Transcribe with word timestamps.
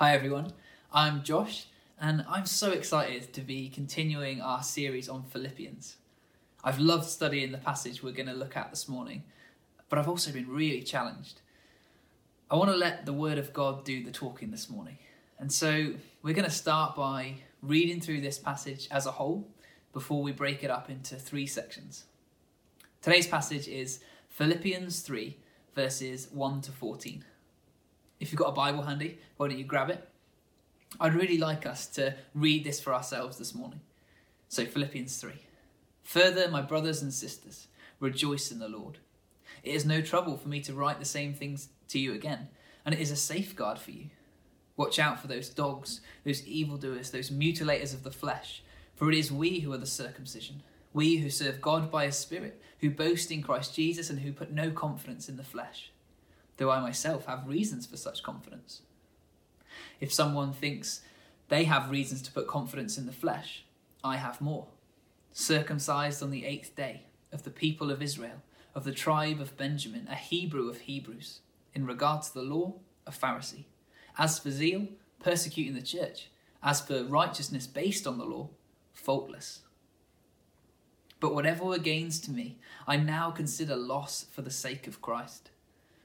Hi 0.00 0.14
everyone, 0.14 0.52
I'm 0.92 1.24
Josh, 1.24 1.66
and 2.00 2.24
I'm 2.28 2.46
so 2.46 2.70
excited 2.70 3.32
to 3.32 3.40
be 3.40 3.68
continuing 3.68 4.40
our 4.40 4.62
series 4.62 5.08
on 5.08 5.24
Philippians. 5.24 5.96
I've 6.62 6.78
loved 6.78 7.06
studying 7.06 7.50
the 7.50 7.58
passage 7.58 8.00
we're 8.00 8.12
going 8.12 8.28
to 8.28 8.32
look 8.32 8.56
at 8.56 8.70
this 8.70 8.88
morning, 8.88 9.24
but 9.88 9.98
I've 9.98 10.08
also 10.08 10.30
been 10.30 10.48
really 10.48 10.82
challenged. 10.82 11.40
I 12.48 12.54
want 12.54 12.70
to 12.70 12.76
let 12.76 13.06
the 13.06 13.12
Word 13.12 13.38
of 13.38 13.52
God 13.52 13.84
do 13.84 14.04
the 14.04 14.12
talking 14.12 14.52
this 14.52 14.70
morning, 14.70 14.98
and 15.36 15.52
so 15.52 15.94
we're 16.22 16.32
going 16.32 16.44
to 16.44 16.50
start 16.52 16.94
by 16.94 17.34
reading 17.60 18.00
through 18.00 18.20
this 18.20 18.38
passage 18.38 18.86
as 18.92 19.04
a 19.04 19.10
whole 19.10 19.48
before 19.92 20.22
we 20.22 20.30
break 20.30 20.62
it 20.62 20.70
up 20.70 20.88
into 20.88 21.16
three 21.16 21.48
sections. 21.48 22.04
Today's 23.02 23.26
passage 23.26 23.66
is 23.66 23.98
Philippians 24.28 25.00
3, 25.00 25.36
verses 25.74 26.28
1 26.30 26.60
to 26.60 26.70
14. 26.70 27.24
If 28.20 28.32
you've 28.32 28.38
got 28.38 28.48
a 28.48 28.52
Bible 28.52 28.82
handy, 28.82 29.18
why 29.36 29.48
don't 29.48 29.58
you 29.58 29.64
grab 29.64 29.90
it? 29.90 30.08
I'd 30.98 31.14
really 31.14 31.38
like 31.38 31.66
us 31.66 31.86
to 31.88 32.14
read 32.34 32.64
this 32.64 32.80
for 32.80 32.94
ourselves 32.94 33.38
this 33.38 33.54
morning. 33.54 33.80
So, 34.48 34.64
Philippians 34.64 35.16
3. 35.18 35.32
Further, 36.02 36.48
my 36.48 36.62
brothers 36.62 37.02
and 37.02 37.12
sisters, 37.12 37.68
rejoice 38.00 38.50
in 38.50 38.58
the 38.58 38.68
Lord. 38.68 38.98
It 39.62 39.74
is 39.74 39.84
no 39.84 40.00
trouble 40.00 40.36
for 40.36 40.48
me 40.48 40.60
to 40.62 40.74
write 40.74 40.98
the 40.98 41.04
same 41.04 41.34
things 41.34 41.68
to 41.88 41.98
you 41.98 42.14
again, 42.14 42.48
and 42.84 42.94
it 42.94 43.00
is 43.00 43.10
a 43.10 43.16
safeguard 43.16 43.78
for 43.78 43.90
you. 43.90 44.06
Watch 44.76 44.98
out 44.98 45.20
for 45.20 45.26
those 45.26 45.48
dogs, 45.48 46.00
those 46.24 46.46
evildoers, 46.46 47.10
those 47.10 47.30
mutilators 47.30 47.92
of 47.92 48.04
the 48.04 48.10
flesh, 48.10 48.62
for 48.96 49.10
it 49.10 49.18
is 49.18 49.30
we 49.30 49.60
who 49.60 49.72
are 49.72 49.78
the 49.78 49.86
circumcision, 49.86 50.62
we 50.92 51.18
who 51.18 51.30
serve 51.30 51.60
God 51.60 51.90
by 51.90 52.06
His 52.06 52.16
Spirit, 52.16 52.60
who 52.80 52.90
boast 52.90 53.30
in 53.30 53.42
Christ 53.42 53.74
Jesus, 53.74 54.08
and 54.08 54.20
who 54.20 54.32
put 54.32 54.50
no 54.50 54.70
confidence 54.70 55.28
in 55.28 55.36
the 55.36 55.44
flesh 55.44 55.92
though 56.58 56.70
I 56.70 56.80
myself 56.80 57.26
have 57.26 57.48
reasons 57.48 57.86
for 57.86 57.96
such 57.96 58.22
confidence. 58.22 58.82
If 60.00 60.12
someone 60.12 60.52
thinks 60.52 61.00
they 61.48 61.64
have 61.64 61.90
reasons 61.90 62.20
to 62.22 62.32
put 62.32 62.46
confidence 62.46 62.98
in 62.98 63.06
the 63.06 63.12
flesh, 63.12 63.64
I 64.04 64.16
have 64.16 64.40
more. 64.40 64.66
Circumcised 65.32 66.22
on 66.22 66.30
the 66.30 66.44
eighth 66.44 66.76
day, 66.76 67.04
of 67.32 67.44
the 67.44 67.50
people 67.50 67.90
of 67.90 68.02
Israel, 68.02 68.42
of 68.74 68.84
the 68.84 68.92
tribe 68.92 69.40
of 69.40 69.56
Benjamin, 69.56 70.06
a 70.10 70.14
Hebrew 70.14 70.68
of 70.68 70.80
Hebrews, 70.80 71.40
in 71.74 71.86
regard 71.86 72.22
to 72.22 72.34
the 72.34 72.42
law, 72.42 72.74
a 73.06 73.10
Pharisee. 73.10 73.64
As 74.16 74.38
for 74.38 74.50
zeal, 74.50 74.88
persecuting 75.20 75.74
the 75.74 75.82
church. 75.82 76.28
As 76.62 76.80
for 76.80 77.04
righteousness 77.04 77.66
based 77.66 78.06
on 78.06 78.18
the 78.18 78.24
law, 78.24 78.50
faultless. 78.92 79.60
But 81.20 81.34
whatever 81.34 81.64
were 81.64 81.78
gains 81.78 82.20
to 82.20 82.30
me, 82.30 82.58
I 82.86 82.96
now 82.96 83.30
consider 83.30 83.76
loss 83.76 84.26
for 84.30 84.42
the 84.42 84.50
sake 84.50 84.86
of 84.86 85.02
Christ. 85.02 85.50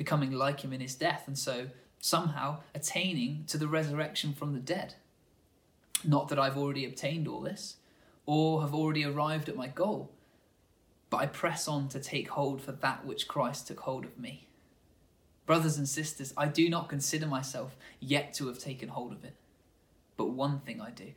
becoming 0.00 0.32
like 0.32 0.64
him 0.64 0.72
in 0.72 0.80
his 0.80 0.94
death, 0.94 1.24
and 1.26 1.38
so 1.38 1.66
somehow 1.98 2.56
attaining 2.74 3.44
to 3.46 3.58
the 3.58 3.68
resurrection 3.68 4.32
from 4.32 4.54
the 4.54 4.58
dead. 4.58 4.94
Not 6.02 6.28
that 6.28 6.38
I've 6.38 6.56
already 6.56 6.86
obtained 6.86 7.28
all 7.28 7.42
this, 7.42 7.76
or 8.24 8.62
have 8.62 8.74
already 8.74 9.04
arrived 9.04 9.50
at 9.50 9.56
my 9.56 9.66
goal, 9.66 10.10
but 11.10 11.18
I 11.18 11.26
press 11.26 11.68
on 11.68 11.88
to 11.88 12.00
take 12.00 12.30
hold 12.30 12.62
for 12.62 12.72
that 12.72 13.04
which 13.04 13.28
Christ 13.28 13.66
took 13.66 13.80
hold 13.80 14.06
of 14.06 14.18
me. 14.18 14.46
Brothers 15.44 15.76
and 15.76 15.86
sisters, 15.86 16.32
I 16.34 16.48
do 16.48 16.70
not 16.70 16.88
consider 16.88 17.26
myself 17.26 17.76
yet 18.00 18.32
to 18.34 18.46
have 18.46 18.58
taken 18.58 18.88
hold 18.88 19.12
of 19.12 19.22
it, 19.22 19.34
but 20.16 20.30
one 20.30 20.60
thing 20.60 20.80
I 20.80 20.92
do. 20.92 21.12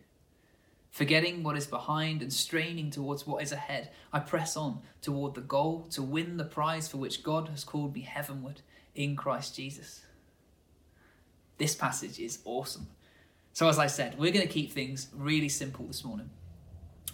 Forgetting 0.92 1.42
what 1.42 1.56
is 1.56 1.68
behind 1.68 2.22
and 2.22 2.34
straining 2.34 2.92
towards 2.92 3.26
what 3.26 3.42
is 3.42 3.54
ahead, 3.54 3.92
I 4.12 4.20
press 4.20 4.58
on 4.58 4.82
toward 5.02 5.36
the 5.36 5.42
goal 5.42 5.88
to 5.92 6.04
win 6.04 6.36
the 6.36 6.44
prize 6.44 6.90
for 6.90 6.98
which 6.98 7.24
God 7.24 7.48
has 7.48 7.64
called 7.64 7.96
me 7.96 8.02
heavenward 8.02 8.60
in 8.96 9.16
Christ 9.16 9.56
Jesus. 9.56 10.06
This 11.58 11.76
passage 11.76 12.20
is 12.20 12.40
awesome. 12.46 12.88
So, 13.54 13.68
as 13.68 13.78
I 13.78 13.88
said, 13.88 14.18
we're 14.18 14.32
going 14.32 14.48
to 14.48 14.52
keep 14.52 14.72
things 14.72 15.08
really 15.14 15.50
simple 15.50 15.86
this 15.86 16.04
morning. 16.04 16.30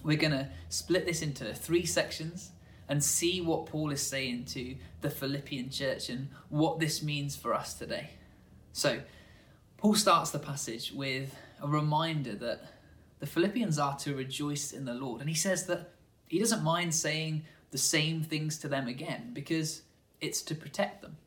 We're 0.04 0.18
going 0.18 0.32
to 0.32 0.50
split 0.70 1.06
this 1.06 1.22
into 1.22 1.54
three 1.54 1.86
sections 1.86 2.52
and 2.88 3.04
see 3.04 3.42
what 3.42 3.66
Paul 3.66 3.92
is 3.92 4.02
saying 4.02 4.46
to 4.46 4.76
the 5.02 5.10
Philippian 5.10 5.70
church 5.70 6.10
and 6.10 6.30
what 6.48 6.80
this 6.80 7.04
means 7.04 7.36
for 7.36 7.54
us 7.54 7.74
today. 7.74 8.12
So, 8.72 9.02
Paul 9.78 9.96
starts 9.96 10.32
the 10.32 10.40
passage 10.40 10.92
with 10.94 11.36
a 11.62 11.68
reminder 11.68 12.36
that 12.36 12.62
the 13.20 13.28
Philippians 13.28 13.78
are 13.78 13.98
to 13.98 14.16
rejoice 14.16 14.72
in 14.72 14.86
the 14.86 14.94
Lord. 14.94 15.20
And 15.20 15.30
he 15.30 15.36
says 15.36 15.66
that 15.68 15.92
he 16.28 16.40
doesn't 16.40 16.64
mind 16.64 16.96
saying 16.96 17.44
the 17.72 17.78
same 17.78 18.24
things 18.24 18.58
to 18.60 18.68
them 18.68 18.88
again 18.88 19.32
because 19.34 19.82
it's 20.22 20.42
to 20.44 20.56
protect 20.56 21.02
them. 21.02 21.18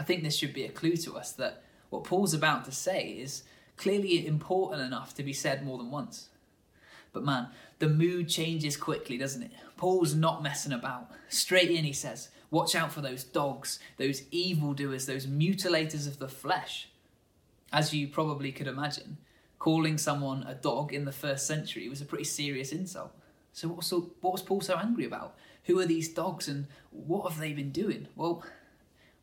I 0.00 0.02
think 0.02 0.22
this 0.22 0.34
should 0.34 0.54
be 0.54 0.64
a 0.64 0.70
clue 0.70 0.96
to 0.96 1.18
us 1.18 1.32
that 1.32 1.62
what 1.90 2.04
Paul's 2.04 2.32
about 2.32 2.64
to 2.64 2.72
say 2.72 3.08
is 3.08 3.42
clearly 3.76 4.26
important 4.26 4.80
enough 4.80 5.14
to 5.16 5.22
be 5.22 5.34
said 5.34 5.62
more 5.62 5.76
than 5.76 5.90
once. 5.90 6.30
But 7.12 7.22
man, 7.22 7.48
the 7.80 7.88
mood 7.90 8.26
changes 8.26 8.78
quickly, 8.78 9.18
doesn't 9.18 9.42
it? 9.42 9.50
Paul's 9.76 10.14
not 10.14 10.42
messing 10.42 10.72
about. 10.72 11.10
Straight 11.28 11.70
in, 11.70 11.84
he 11.84 11.92
says, 11.92 12.30
Watch 12.50 12.74
out 12.74 12.92
for 12.92 13.02
those 13.02 13.24
dogs, 13.24 13.78
those 13.98 14.22
evildoers, 14.30 15.04
those 15.04 15.26
mutilators 15.26 16.06
of 16.06 16.18
the 16.18 16.28
flesh. 16.28 16.88
As 17.70 17.92
you 17.92 18.08
probably 18.08 18.52
could 18.52 18.66
imagine, 18.68 19.18
calling 19.58 19.98
someone 19.98 20.44
a 20.44 20.54
dog 20.54 20.94
in 20.94 21.04
the 21.04 21.12
first 21.12 21.46
century 21.46 21.90
was 21.90 22.00
a 22.00 22.06
pretty 22.06 22.24
serious 22.24 22.72
insult. 22.72 23.12
So, 23.52 23.68
what 23.68 23.76
was, 23.76 23.90
what 23.92 24.32
was 24.32 24.42
Paul 24.42 24.62
so 24.62 24.78
angry 24.78 25.04
about? 25.04 25.36
Who 25.64 25.78
are 25.78 25.86
these 25.86 26.08
dogs 26.08 26.48
and 26.48 26.68
what 26.90 27.30
have 27.30 27.38
they 27.38 27.52
been 27.52 27.70
doing? 27.70 28.08
Well, 28.16 28.42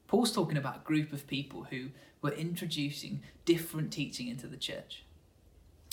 Paul's 0.07 0.31
talking 0.31 0.57
about 0.57 0.77
a 0.77 0.85
group 0.85 1.13
of 1.13 1.27
people 1.27 1.67
who 1.69 1.89
were 2.21 2.31
introducing 2.31 3.21
different 3.45 3.91
teaching 3.91 4.27
into 4.27 4.47
the 4.47 4.57
church. 4.57 5.03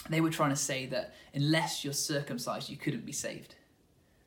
They 0.08 0.20
were 0.20 0.30
trying 0.30 0.50
to 0.50 0.56
say 0.56 0.86
that 0.86 1.14
unless 1.32 1.84
you're 1.84 1.92
circumcised, 1.92 2.68
you 2.68 2.76
couldn't 2.76 3.06
be 3.06 3.12
saved. 3.12 3.56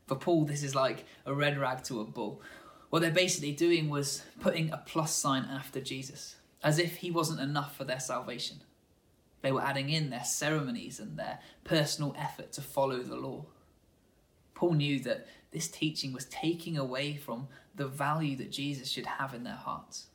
For 0.07 0.15
Paul, 0.15 0.45
this 0.45 0.63
is 0.63 0.75
like 0.75 1.05
a 1.25 1.33
red 1.33 1.57
rag 1.57 1.83
to 1.85 2.01
a 2.01 2.05
bull. 2.05 2.41
What 2.89 3.01
they're 3.01 3.11
basically 3.11 3.51
doing 3.51 3.89
was 3.89 4.23
putting 4.39 4.71
a 4.71 4.83
plus 4.85 5.13
sign 5.13 5.43
after 5.43 5.81
Jesus, 5.81 6.37
as 6.63 6.79
if 6.79 6.97
he 6.97 7.11
wasn't 7.11 7.41
enough 7.41 7.75
for 7.75 7.83
their 7.83 7.99
salvation. 7.99 8.61
They 9.41 9.51
were 9.51 9.61
adding 9.61 9.89
in 9.89 10.09
their 10.09 10.23
ceremonies 10.23 10.99
and 10.99 11.17
their 11.17 11.39
personal 11.63 12.15
effort 12.17 12.53
to 12.53 12.61
follow 12.61 13.03
the 13.03 13.17
law. 13.17 13.45
Paul 14.55 14.73
knew 14.73 14.99
that 15.01 15.27
this 15.51 15.67
teaching 15.67 16.13
was 16.13 16.25
taking 16.25 16.77
away 16.77 17.15
from 17.15 17.47
the 17.77 17.87
value 17.87 18.35
that 18.35 18.51
Jesus 18.51 18.89
should 18.89 19.05
have 19.05 19.33
in 19.33 19.43
their 19.43 19.53
hearts. 19.53 20.07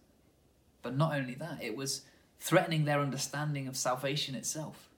But 0.83 0.97
not 0.97 1.15
only 1.15 1.35
that, 1.35 1.63
it 1.63 1.77
was 1.77 2.03
threatening 2.39 2.85
their 2.85 3.01
understanding 3.01 3.67
of 3.69 3.77
salvation 3.77 4.35
itself. 4.35 4.89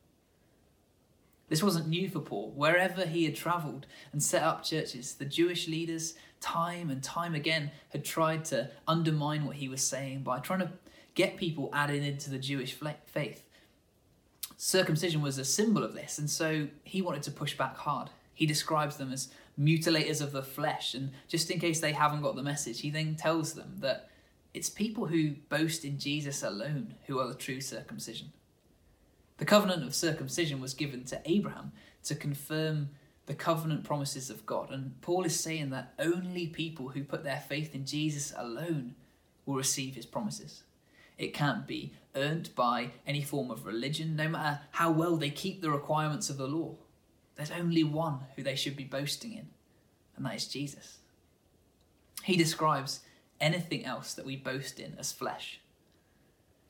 This 1.48 1.62
wasn't 1.62 1.88
new 1.88 2.08
for 2.08 2.20
Paul. 2.20 2.53
Wherever 2.56 3.04
he 3.06 3.24
had 3.24 3.36
travelled 3.36 3.86
and 4.12 4.22
set 4.22 4.42
up 4.42 4.64
churches, 4.64 5.14
the 5.14 5.26
Jewish 5.26 5.69
leaders, 5.69 6.14
time 6.41 6.88
and 6.88 7.03
time 7.03 7.34
again, 7.34 7.70
had 7.91 8.04
tried 8.04 8.47
to 8.47 8.70
undermine 8.88 9.44
what 9.44 9.56
he 9.56 9.69
was 9.69 9.82
saying 9.82 10.22
by 10.22 10.38
trying 10.38 10.60
to 10.60 10.72
get 11.14 11.36
people 11.36 11.70
added 11.72 12.03
into 12.03 12.30
the 12.30 12.38
Jewish 12.38 12.74
faith. 13.06 13.42
Circumcision 14.56 15.21
was 15.21 15.36
a 15.36 15.44
symbol 15.44 15.84
of 15.84 15.94
this, 15.94 16.18
and 16.18 16.30
so 16.30 16.68
he 16.83 17.03
wanted 17.03 17.22
to 17.24 17.30
push 17.30 17.56
back 17.56 17.77
hard. 17.77 18.09
He 18.33 18.47
describes 18.47 18.97
them 18.97 19.12
as 19.12 19.28
mutilators 19.59 20.21
of 20.21 20.33
the 20.33 20.42
flesh. 20.42 20.95
And 20.95 21.12
just 21.28 21.51
in 21.51 21.60
case 21.60 21.80
they 21.80 21.92
haven't 21.92 22.22
got 22.22 22.36
the 22.36 22.42
message, 22.42 22.80
he 22.80 22.91
then 22.91 23.15
tells 23.15 23.54
them 23.54 23.77
that 23.78 24.09
it's 24.53 24.71
people 24.71 25.06
who 25.06 25.33
boast 25.48 25.84
in 25.84 25.98
Jesus 25.98 26.42
alone 26.42 26.95
who 27.06 27.18
are 27.18 27.28
the 27.28 27.34
true 27.34 27.60
circumcision. 27.60 28.33
The 29.39 29.45
covenant 29.45 29.83
of 29.83 29.95
circumcision 29.95 30.60
was 30.60 30.74
given 30.74 31.04
to 31.06 31.21
Abraham 31.24 31.72
to 32.04 32.15
confirm 32.15 32.91
the 33.27 33.34
covenant 33.34 33.84
promises 33.84 34.30
of 34.30 34.47
God. 34.47 34.71
And 34.71 35.01
Paul 35.01 35.24
is 35.24 35.39
saying 35.39 35.71
that 35.71 35.95
only 35.98 36.47
people 36.47 36.91
who 36.91 37.03
put 37.03 37.24
their 37.24 37.41
faith 37.48 37.74
in 37.74 37.84
Jesus 37.84 38.33
alone 38.36 38.95
will 39.47 39.56
receive 39.56 39.95
his 39.95 40.06
promises. 40.06 40.62
It 41.18 41.34
can't 41.34 41.66
be 41.66 41.92
earned 42.15 42.51
by 42.54 42.91
any 43.06 43.22
form 43.22 43.51
of 43.51 43.66
religion, 43.66 44.16
no 44.16 44.28
matter 44.28 44.60
how 44.72 44.91
well 44.91 45.16
they 45.16 45.30
keep 45.30 45.62
the 45.62 45.71
requirements 45.71 46.30
of 46.30 46.36
the 46.36 46.47
law. 46.47 46.77
There's 47.36 47.51
only 47.51 47.84
one 47.84 48.21
who 48.36 48.42
they 48.42 48.54
should 48.54 48.77
be 48.77 48.84
boasting 48.84 49.33
in, 49.33 49.48
and 50.16 50.25
that 50.25 50.36
is 50.36 50.47
Jesus. 50.47 50.98
He 52.22 52.36
describes 52.36 53.01
anything 53.41 53.84
else 53.84 54.15
that 54.15 54.25
we 54.25 54.36
boast 54.36 54.78
in 54.78 54.95
as 54.98 55.13
flesh. 55.13 55.60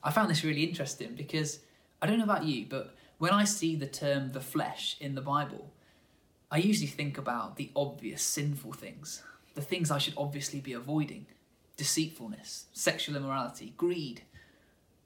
I 0.03 0.11
found 0.11 0.31
this 0.31 0.45
really 0.45 0.65
interesting 0.65 1.15
because 1.15 1.61
I 2.03 2.07
don't 2.07 2.19
know 2.19 2.25
about 2.25 2.45
you, 2.45 2.67
but 2.69 2.95
when 3.19 3.33
I 3.33 3.45
see 3.45 3.77
the 3.77 3.87
term 3.87 4.33
the 4.33 4.41
flesh 4.41 4.97
in 5.01 5.15
the 5.15 5.21
Bible, 5.21 5.73
I 6.51 6.59
usually 6.59 6.89
think 6.89 7.17
about 7.17 7.57
the 7.57 7.71
obvious 7.75 8.23
sinful 8.23 8.73
things, 8.73 9.23
the 9.55 9.63
things 9.63 9.91
I 9.91 9.99
should 9.99 10.15
obviously 10.17 10.61
be 10.61 10.73
avoiding 10.73 11.27
deceitfulness, 11.77 12.67
sexual 12.73 13.17
immorality, 13.17 13.75
greed. 13.77 14.23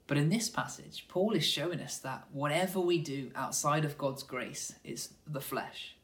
But 0.09 0.17
in 0.17 0.29
this 0.29 0.49
passage, 0.49 1.05
Paul 1.07 1.33
is 1.33 1.45
showing 1.45 1.79
us 1.79 1.99
that 1.99 2.25
whatever 2.31 2.79
we 2.79 2.97
do 2.97 3.29
outside 3.35 3.85
of 3.85 3.95
God's 3.95 4.23
grace 4.23 4.73
is 4.83 5.13
the 5.27 5.39
flesh, 5.39 5.95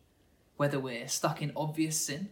whether 0.57 0.79
we're 0.79 1.07
stuck 1.07 1.41
in 1.41 1.51
obvious 1.55 1.99
sin 1.99 2.29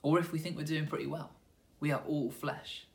or 0.00 0.18
if 0.18 0.32
we 0.32 0.38
think 0.38 0.56
we're 0.56 0.64
doing 0.64 0.86
pretty 0.86 1.06
well. 1.06 1.32
We 1.80 1.92
are 1.92 2.00
all 2.08 2.30
flesh. 2.30 2.86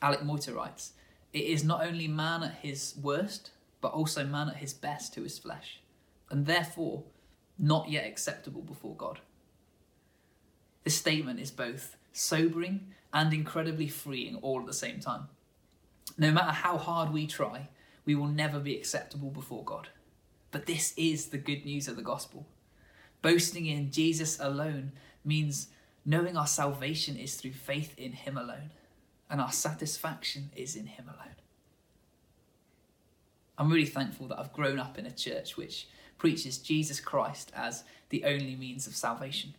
Alec 0.00 0.22
Motyer 0.22 0.54
writes, 0.54 0.94
It 1.34 1.42
is 1.42 1.62
not 1.62 1.84
only 1.86 2.08
man 2.08 2.44
at 2.44 2.54
his 2.62 2.94
worst, 2.98 3.50
but 3.82 3.92
also 3.92 4.24
man 4.24 4.48
at 4.48 4.56
his 4.56 4.72
best 4.72 5.14
who 5.14 5.22
is 5.22 5.38
flesh, 5.38 5.82
and 6.30 6.46
therefore 6.46 7.04
not 7.58 7.90
yet 7.90 8.06
acceptable 8.06 8.62
before 8.62 8.96
God. 8.96 9.20
This 10.82 10.96
statement 10.96 11.40
is 11.40 11.50
both 11.50 11.94
sobering 12.10 12.94
and 13.12 13.34
incredibly 13.34 13.88
freeing 13.88 14.36
all 14.36 14.60
at 14.60 14.66
the 14.66 14.72
same 14.72 14.98
time. 14.98 15.28
No 16.18 16.32
matter 16.32 16.50
how 16.50 16.76
hard 16.76 17.12
we 17.12 17.28
try, 17.28 17.68
we 18.04 18.16
will 18.16 18.26
never 18.26 18.58
be 18.58 18.76
acceptable 18.76 19.30
before 19.30 19.64
God. 19.64 19.88
But 20.50 20.66
this 20.66 20.92
is 20.96 21.26
the 21.26 21.38
good 21.38 21.64
news 21.64 21.86
of 21.86 21.94
the 21.94 22.02
gospel. 22.02 22.46
Boasting 23.22 23.66
in 23.66 23.92
Jesus 23.92 24.38
alone 24.40 24.92
means 25.24 25.68
knowing 26.04 26.36
our 26.36 26.46
salvation 26.46 27.16
is 27.16 27.36
through 27.36 27.52
faith 27.52 27.96
in 27.96 28.12
Him 28.12 28.36
alone, 28.36 28.72
and 29.30 29.40
our 29.40 29.52
satisfaction 29.52 30.50
is 30.56 30.74
in 30.74 30.86
Him 30.86 31.04
alone. 31.08 31.36
I'm 33.56 33.70
really 33.70 33.86
thankful 33.86 34.26
that 34.28 34.38
I've 34.38 34.52
grown 34.52 34.78
up 34.78 34.98
in 34.98 35.06
a 35.06 35.10
church 35.10 35.56
which 35.56 35.86
preaches 36.16 36.58
Jesus 36.58 36.98
Christ 36.98 37.52
as 37.54 37.84
the 38.08 38.24
only 38.24 38.56
means 38.56 38.86
of 38.86 38.96
salvation. 38.96 39.54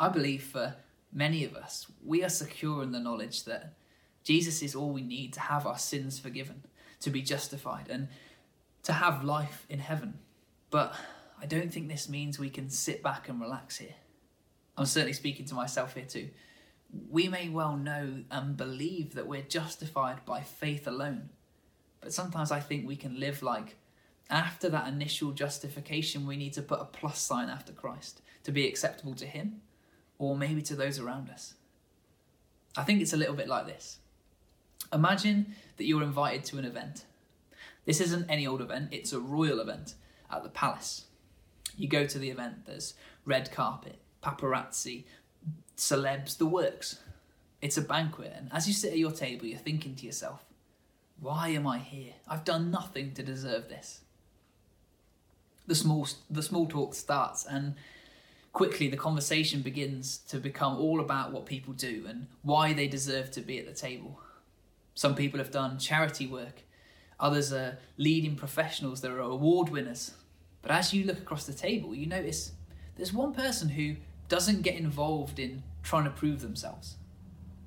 I 0.00 0.08
believe 0.08 0.42
for 0.42 0.76
many 1.12 1.44
of 1.44 1.54
us, 1.54 1.86
we 2.04 2.24
are 2.24 2.28
secure 2.28 2.82
in 2.82 2.92
the 2.92 3.00
knowledge 3.00 3.44
that 3.44 3.74
Jesus 4.24 4.62
is 4.62 4.74
all 4.74 4.90
we 4.90 5.02
need 5.02 5.32
to 5.34 5.40
have 5.40 5.66
our 5.66 5.78
sins 5.78 6.18
forgiven, 6.18 6.64
to 7.00 7.10
be 7.10 7.22
justified, 7.22 7.86
and 7.88 8.08
to 8.82 8.92
have 8.94 9.22
life 9.22 9.66
in 9.68 9.78
heaven. 9.78 10.18
But 10.70 10.94
I 11.40 11.46
don't 11.46 11.72
think 11.72 11.88
this 11.88 12.08
means 12.08 12.38
we 12.38 12.50
can 12.50 12.70
sit 12.70 13.02
back 13.02 13.28
and 13.28 13.40
relax 13.40 13.76
here. 13.76 13.94
I'm 14.76 14.86
certainly 14.86 15.12
speaking 15.12 15.46
to 15.46 15.54
myself 15.54 15.94
here 15.94 16.06
too. 16.06 16.30
We 17.10 17.28
may 17.28 17.48
well 17.48 17.76
know 17.76 18.24
and 18.30 18.56
believe 18.56 19.14
that 19.14 19.26
we're 19.26 19.42
justified 19.42 20.24
by 20.24 20.40
faith 20.40 20.86
alone, 20.86 21.28
but 22.00 22.12
sometimes 22.12 22.50
I 22.50 22.60
think 22.60 22.86
we 22.86 22.96
can 22.96 23.20
live 23.20 23.42
like 23.42 23.76
after 24.30 24.68
that 24.70 24.88
initial 24.88 25.32
justification, 25.32 26.26
we 26.26 26.36
need 26.36 26.54
to 26.54 26.62
put 26.62 26.80
a 26.80 26.84
plus 26.84 27.18
sign 27.18 27.48
after 27.48 27.72
Christ 27.72 28.22
to 28.44 28.52
be 28.52 28.66
acceptable 28.66 29.14
to 29.14 29.26
Him 29.26 29.60
or 30.18 30.36
maybe 30.36 30.62
to 30.62 30.76
those 30.76 30.98
around 30.98 31.28
us. 31.30 31.54
I 32.76 32.84
think 32.84 33.00
it's 33.02 33.12
a 33.12 33.18
little 33.18 33.34
bit 33.34 33.48
like 33.48 33.66
this. 33.66 33.98
Imagine 34.92 35.54
that 35.76 35.84
you're 35.84 36.02
invited 36.02 36.44
to 36.44 36.58
an 36.58 36.64
event. 36.64 37.04
This 37.84 38.00
isn't 38.00 38.30
any 38.30 38.46
old 38.46 38.60
event, 38.60 38.88
it's 38.92 39.12
a 39.12 39.20
royal 39.20 39.60
event 39.60 39.94
at 40.30 40.42
the 40.42 40.48
palace. 40.48 41.04
You 41.76 41.88
go 41.88 42.06
to 42.06 42.18
the 42.18 42.30
event, 42.30 42.66
there's 42.66 42.94
red 43.24 43.52
carpet, 43.52 43.98
paparazzi, 44.22 45.04
celebs, 45.76 46.38
the 46.38 46.46
works. 46.46 47.00
It's 47.60 47.76
a 47.76 47.82
banquet, 47.82 48.32
and 48.36 48.48
as 48.52 48.68
you 48.68 48.74
sit 48.74 48.92
at 48.92 48.98
your 48.98 49.10
table, 49.10 49.46
you're 49.46 49.58
thinking 49.58 49.94
to 49.96 50.06
yourself, 50.06 50.44
why 51.20 51.48
am 51.48 51.66
I 51.66 51.78
here? 51.78 52.12
I've 52.28 52.44
done 52.44 52.70
nothing 52.70 53.12
to 53.14 53.22
deserve 53.22 53.68
this. 53.68 54.00
The 55.66 55.74
small, 55.74 56.06
the 56.30 56.42
small 56.42 56.66
talk 56.66 56.94
starts, 56.94 57.46
and 57.46 57.74
quickly 58.52 58.88
the 58.88 58.96
conversation 58.96 59.62
begins 59.62 60.18
to 60.28 60.38
become 60.38 60.76
all 60.78 61.00
about 61.00 61.32
what 61.32 61.46
people 61.46 61.72
do 61.72 62.04
and 62.08 62.26
why 62.42 62.72
they 62.72 62.86
deserve 62.86 63.30
to 63.32 63.40
be 63.40 63.58
at 63.58 63.66
the 63.66 63.72
table. 63.72 64.20
Some 64.94 65.14
people 65.14 65.38
have 65.38 65.50
done 65.50 65.78
charity 65.78 66.26
work, 66.26 66.62
others 67.18 67.52
are 67.52 67.78
leading 67.96 68.36
professionals, 68.36 69.00
there 69.00 69.16
are 69.16 69.20
award 69.20 69.68
winners. 69.68 70.12
But 70.62 70.70
as 70.70 70.94
you 70.94 71.04
look 71.04 71.18
across 71.18 71.46
the 71.46 71.52
table, 71.52 71.94
you 71.94 72.06
notice 72.06 72.52
there's 72.96 73.12
one 73.12 73.34
person 73.34 73.68
who 73.68 73.96
doesn't 74.28 74.62
get 74.62 74.76
involved 74.76 75.38
in 75.38 75.62
trying 75.82 76.04
to 76.04 76.10
prove 76.10 76.40
themselves. 76.40 76.96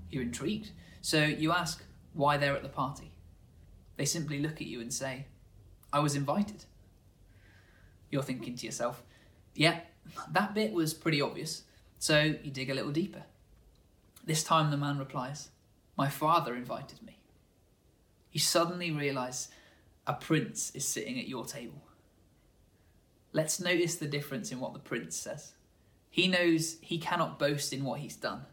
You're 0.10 0.24
intrigued, 0.24 0.72
so 1.02 1.24
you 1.24 1.52
ask 1.52 1.84
why 2.14 2.38
they're 2.38 2.56
at 2.56 2.64
the 2.64 2.70
party. 2.70 3.12
They 3.98 4.06
simply 4.06 4.40
look 4.40 4.62
at 4.62 4.68
you 4.68 4.80
and 4.80 4.94
say, 4.94 5.26
I 5.92 6.00
was 6.00 6.16
invited. 6.16 6.66
You're 8.10 8.24
thinking 8.24 8.56
to 8.56 8.66
yourself, 8.66 9.04
yeah, 9.54 9.82
that 10.32 10.54
bit 10.54 10.72
was 10.72 10.94
pretty 10.94 11.22
obvious, 11.22 11.64
so 12.00 12.22
you 12.22 12.52
dig 12.52 12.70
a 12.70 12.74
little 12.74 12.92
deeper. 12.92 13.24
This 14.24 14.44
time 14.44 14.72
the 14.72 14.78
man 14.78 14.98
replies, 14.98 15.50
My 15.98 16.10
father 16.10 16.56
invited 16.56 17.02
me. 17.02 17.17
You 18.32 18.40
suddenly 18.40 18.92
realise 18.92 19.50
a 20.06 20.14
prince 20.14 20.72
is 20.76 20.88
sitting 20.88 21.20
at 21.20 21.28
your 21.28 21.46
table. 21.46 21.82
Let's 23.34 23.60
notice 23.60 23.96
the 23.96 24.08
difference 24.08 24.52
in 24.52 24.60
what 24.60 24.74
the 24.74 24.80
prince 24.80 25.16
says. 25.16 25.54
He 26.10 26.28
knows 26.28 26.78
he 26.82 26.98
cannot 26.98 27.40
boast 27.40 27.74
in 27.74 27.84
what 27.84 28.00
he's 28.00 28.16
done 28.16 28.46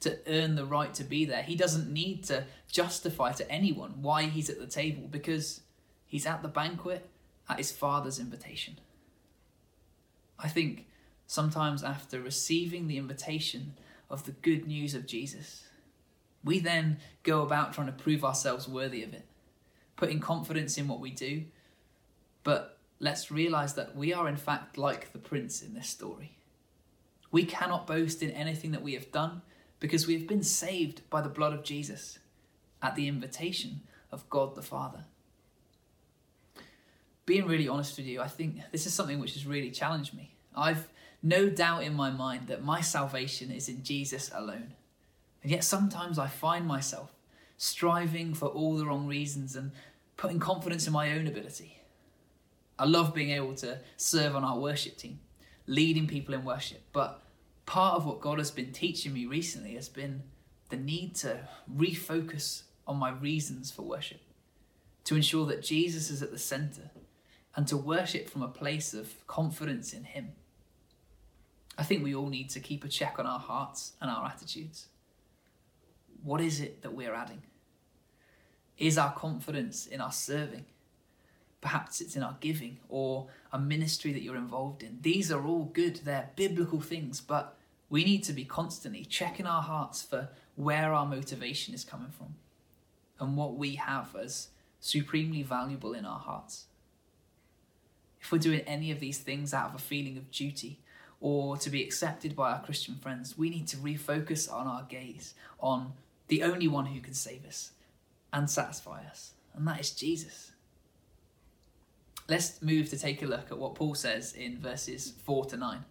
to 0.00 0.18
earn 0.26 0.54
the 0.54 0.64
right 0.64 0.94
to 0.94 1.04
be 1.04 1.24
there. 1.24 1.42
He 1.42 1.56
doesn't 1.56 1.92
need 1.92 2.24
to 2.24 2.44
justify 2.70 3.32
to 3.32 3.50
anyone 3.50 4.00
why 4.00 4.24
he's 4.24 4.48
at 4.48 4.58
the 4.58 4.66
table 4.66 5.08
because 5.10 5.60
he's 6.06 6.26
at 6.26 6.42
the 6.42 6.48
banquet 6.48 7.08
at 7.48 7.58
his 7.58 7.70
father's 7.70 8.18
invitation. 8.18 8.78
I 10.38 10.48
think 10.48 10.86
sometimes 11.26 11.84
after 11.84 12.20
receiving 12.20 12.86
the 12.86 12.96
invitation 12.96 13.74
of 14.08 14.24
the 14.24 14.32
good 14.32 14.66
news 14.66 14.94
of 14.94 15.06
Jesus, 15.06 15.64
we 16.44 16.58
then 16.58 16.98
go 17.22 17.42
about 17.42 17.72
trying 17.72 17.86
to 17.86 17.92
prove 17.92 18.24
ourselves 18.24 18.68
worthy 18.68 19.02
of 19.02 19.12
it, 19.12 19.26
putting 19.96 20.20
confidence 20.20 20.78
in 20.78 20.88
what 20.88 21.00
we 21.00 21.10
do. 21.10 21.44
But 22.42 22.78
let's 22.98 23.30
realize 23.30 23.74
that 23.74 23.96
we 23.96 24.12
are, 24.12 24.28
in 24.28 24.36
fact, 24.36 24.78
like 24.78 25.12
the 25.12 25.18
prince 25.18 25.62
in 25.62 25.74
this 25.74 25.88
story. 25.88 26.36
We 27.30 27.44
cannot 27.44 27.86
boast 27.86 28.22
in 28.22 28.30
anything 28.30 28.72
that 28.72 28.82
we 28.82 28.94
have 28.94 29.12
done 29.12 29.42
because 29.78 30.06
we 30.06 30.14
have 30.14 30.26
been 30.26 30.42
saved 30.42 31.08
by 31.10 31.20
the 31.20 31.28
blood 31.28 31.52
of 31.52 31.62
Jesus 31.62 32.18
at 32.82 32.96
the 32.96 33.08
invitation 33.08 33.82
of 34.10 34.28
God 34.28 34.54
the 34.54 34.62
Father. 34.62 35.04
Being 37.26 37.46
really 37.46 37.68
honest 37.68 37.96
with 37.96 38.06
you, 38.06 38.20
I 38.20 38.28
think 38.28 38.56
this 38.72 38.86
is 38.86 38.94
something 38.94 39.20
which 39.20 39.34
has 39.34 39.46
really 39.46 39.70
challenged 39.70 40.14
me. 40.14 40.34
I've 40.56 40.88
no 41.22 41.48
doubt 41.48 41.84
in 41.84 41.94
my 41.94 42.10
mind 42.10 42.48
that 42.48 42.64
my 42.64 42.80
salvation 42.80 43.50
is 43.50 43.68
in 43.68 43.84
Jesus 43.84 44.30
alone. 44.34 44.74
And 45.42 45.50
yet 45.50 45.64
sometimes 45.64 46.18
I 46.18 46.26
find 46.26 46.66
myself 46.66 47.10
striving 47.56 48.34
for 48.34 48.46
all 48.46 48.76
the 48.76 48.86
wrong 48.86 49.06
reasons 49.06 49.56
and 49.56 49.72
putting 50.16 50.38
confidence 50.38 50.86
in 50.86 50.92
my 50.92 51.12
own 51.12 51.26
ability. 51.26 51.80
I 52.78 52.84
love 52.84 53.14
being 53.14 53.30
able 53.30 53.54
to 53.56 53.78
serve 53.96 54.34
on 54.34 54.44
our 54.44 54.58
worship 54.58 54.96
team, 54.96 55.20
leading 55.66 56.06
people 56.06 56.34
in 56.34 56.44
worship, 56.44 56.82
but 56.92 57.22
part 57.66 57.96
of 57.96 58.06
what 58.06 58.20
God 58.20 58.38
has 58.38 58.50
been 58.50 58.72
teaching 58.72 59.12
me 59.12 59.26
recently 59.26 59.74
has 59.74 59.88
been 59.88 60.22
the 60.70 60.76
need 60.76 61.14
to 61.16 61.48
refocus 61.74 62.62
on 62.86 62.96
my 62.96 63.10
reasons 63.10 63.70
for 63.70 63.82
worship, 63.82 64.20
to 65.04 65.14
ensure 65.14 65.46
that 65.46 65.62
Jesus 65.62 66.10
is 66.10 66.22
at 66.22 66.30
the 66.30 66.38
center, 66.38 66.90
and 67.54 67.66
to 67.68 67.76
worship 67.76 68.28
from 68.28 68.42
a 68.42 68.48
place 68.48 68.94
of 68.94 69.26
confidence 69.26 69.92
in 69.92 70.04
Him. 70.04 70.32
I 71.76 71.82
think 71.82 72.02
we 72.02 72.14
all 72.14 72.28
need 72.28 72.50
to 72.50 72.60
keep 72.60 72.84
a 72.84 72.88
check 72.88 73.18
on 73.18 73.26
our 73.26 73.38
hearts 73.38 73.92
and 74.00 74.10
our 74.10 74.26
attitudes. 74.26 74.88
What 76.22 76.40
is 76.40 76.60
it 76.60 76.82
that 76.82 76.92
we're 76.92 77.14
adding? 77.14 77.42
Is 78.78 78.98
our 78.98 79.12
confidence 79.12 79.86
in 79.86 80.00
our 80.00 80.12
serving? 80.12 80.64
Perhaps 81.60 82.00
it's 82.00 82.16
in 82.16 82.22
our 82.22 82.36
giving 82.40 82.78
or 82.88 83.28
a 83.52 83.58
ministry 83.58 84.12
that 84.12 84.22
you're 84.22 84.36
involved 84.36 84.82
in. 84.82 84.98
These 85.02 85.30
are 85.30 85.44
all 85.44 85.64
good, 85.64 85.96
they're 86.04 86.30
biblical 86.34 86.80
things, 86.80 87.20
but 87.20 87.56
we 87.90 88.04
need 88.04 88.24
to 88.24 88.32
be 88.32 88.44
constantly 88.44 89.04
checking 89.04 89.46
our 89.46 89.62
hearts 89.62 90.02
for 90.02 90.28
where 90.56 90.94
our 90.94 91.04
motivation 91.04 91.74
is 91.74 91.84
coming 91.84 92.10
from 92.10 92.36
and 93.18 93.36
what 93.36 93.56
we 93.56 93.74
have 93.74 94.16
as 94.16 94.48
supremely 94.80 95.42
valuable 95.42 95.92
in 95.92 96.06
our 96.06 96.18
hearts. 96.18 96.66
If 98.22 98.32
we're 98.32 98.38
doing 98.38 98.60
any 98.60 98.90
of 98.90 99.00
these 99.00 99.18
things 99.18 99.52
out 99.52 99.70
of 99.70 99.74
a 99.74 99.78
feeling 99.78 100.16
of 100.16 100.30
duty 100.30 100.78
or 101.20 101.56
to 101.58 101.68
be 101.68 101.82
accepted 101.82 102.34
by 102.34 102.52
our 102.52 102.62
Christian 102.62 102.94
friends, 102.96 103.36
we 103.36 103.50
need 103.50 103.66
to 103.68 103.76
refocus 103.76 104.50
on 104.50 104.66
our 104.66 104.84
gaze 104.88 105.34
on 105.60 105.92
the 106.30 106.44
only 106.44 106.68
one 106.68 106.86
who 106.86 107.00
can 107.00 107.12
save 107.12 107.44
us 107.44 107.72
and 108.32 108.48
satisfy 108.48 109.02
us, 109.04 109.34
and 109.52 109.66
that 109.66 109.80
is 109.80 109.90
Jesus. 109.90 110.52
Let's 112.28 112.62
move 112.62 112.88
to 112.90 112.98
take 112.98 113.20
a 113.22 113.26
look 113.26 113.50
at 113.50 113.58
what 113.58 113.74
Paul 113.74 113.96
says 113.96 114.32
in 114.32 114.60
verses 114.60 115.12
4 115.24 115.46
to 115.46 115.56
9. 115.56 115.84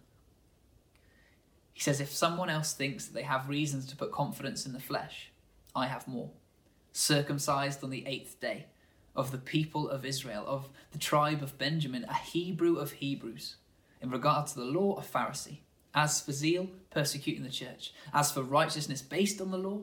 He 1.74 1.80
says, 1.80 2.00
If 2.00 2.10
someone 2.10 2.48
else 2.48 2.72
thinks 2.72 3.04
that 3.04 3.12
they 3.12 3.22
have 3.22 3.50
reasons 3.50 3.86
to 3.88 3.96
put 3.96 4.10
confidence 4.10 4.64
in 4.64 4.72
the 4.72 4.80
flesh, 4.80 5.30
I 5.76 5.86
have 5.86 6.08
more. 6.08 6.30
Circumcised 6.92 7.84
on 7.84 7.90
the 7.90 8.06
eighth 8.06 8.40
day, 8.40 8.66
of 9.14 9.32
the 9.32 9.38
people 9.38 9.90
of 9.90 10.06
Israel, 10.06 10.44
of 10.46 10.70
the 10.92 10.98
tribe 10.98 11.42
of 11.42 11.58
Benjamin, 11.58 12.04
a 12.04 12.14
Hebrew 12.14 12.76
of 12.76 12.92
Hebrews. 12.92 13.56
In 14.00 14.08
regard 14.08 14.46
to 14.46 14.54
the 14.54 14.64
law, 14.64 14.94
a 14.94 15.02
Pharisee. 15.02 15.58
As 15.94 16.22
for 16.22 16.32
zeal, 16.32 16.70
persecuting 16.90 17.42
the 17.42 17.50
church. 17.50 17.92
As 18.14 18.32
for 18.32 18.42
righteousness 18.42 19.02
based 19.02 19.42
on 19.42 19.50
the 19.50 19.58
law, 19.58 19.82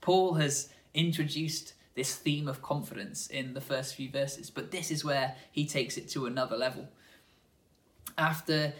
Paul 0.00 0.34
has 0.34 0.70
introduced 0.94 1.74
this 1.94 2.14
theme 2.14 2.48
of 2.48 2.62
confidence 2.62 3.26
in 3.26 3.54
the 3.54 3.60
first 3.60 3.94
few 3.94 4.10
verses, 4.10 4.50
but 4.50 4.70
this 4.70 4.90
is 4.90 5.04
where 5.04 5.36
he 5.50 5.66
takes 5.66 5.96
it 5.96 6.08
to 6.10 6.26
another 6.26 6.56
level. 6.56 6.88
After 8.16 8.72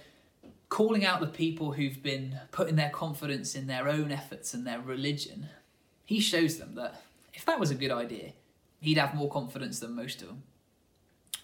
calling 0.68 1.04
out 1.04 1.20
the 1.20 1.26
people 1.26 1.72
who've 1.72 2.02
been 2.02 2.38
putting 2.52 2.76
their 2.76 2.90
confidence 2.90 3.54
in 3.54 3.66
their 3.66 3.88
own 3.88 4.10
efforts 4.12 4.54
and 4.54 4.66
their 4.66 4.80
religion, 4.80 5.48
he 6.04 6.20
shows 6.20 6.58
them 6.58 6.74
that 6.76 7.02
if 7.34 7.44
that 7.44 7.60
was 7.60 7.70
a 7.70 7.74
good 7.74 7.90
idea, 7.90 8.32
he'd 8.80 8.98
have 8.98 9.14
more 9.14 9.28
confidence 9.28 9.80
than 9.80 9.94
most 9.94 10.22
of 10.22 10.28
them. 10.28 10.42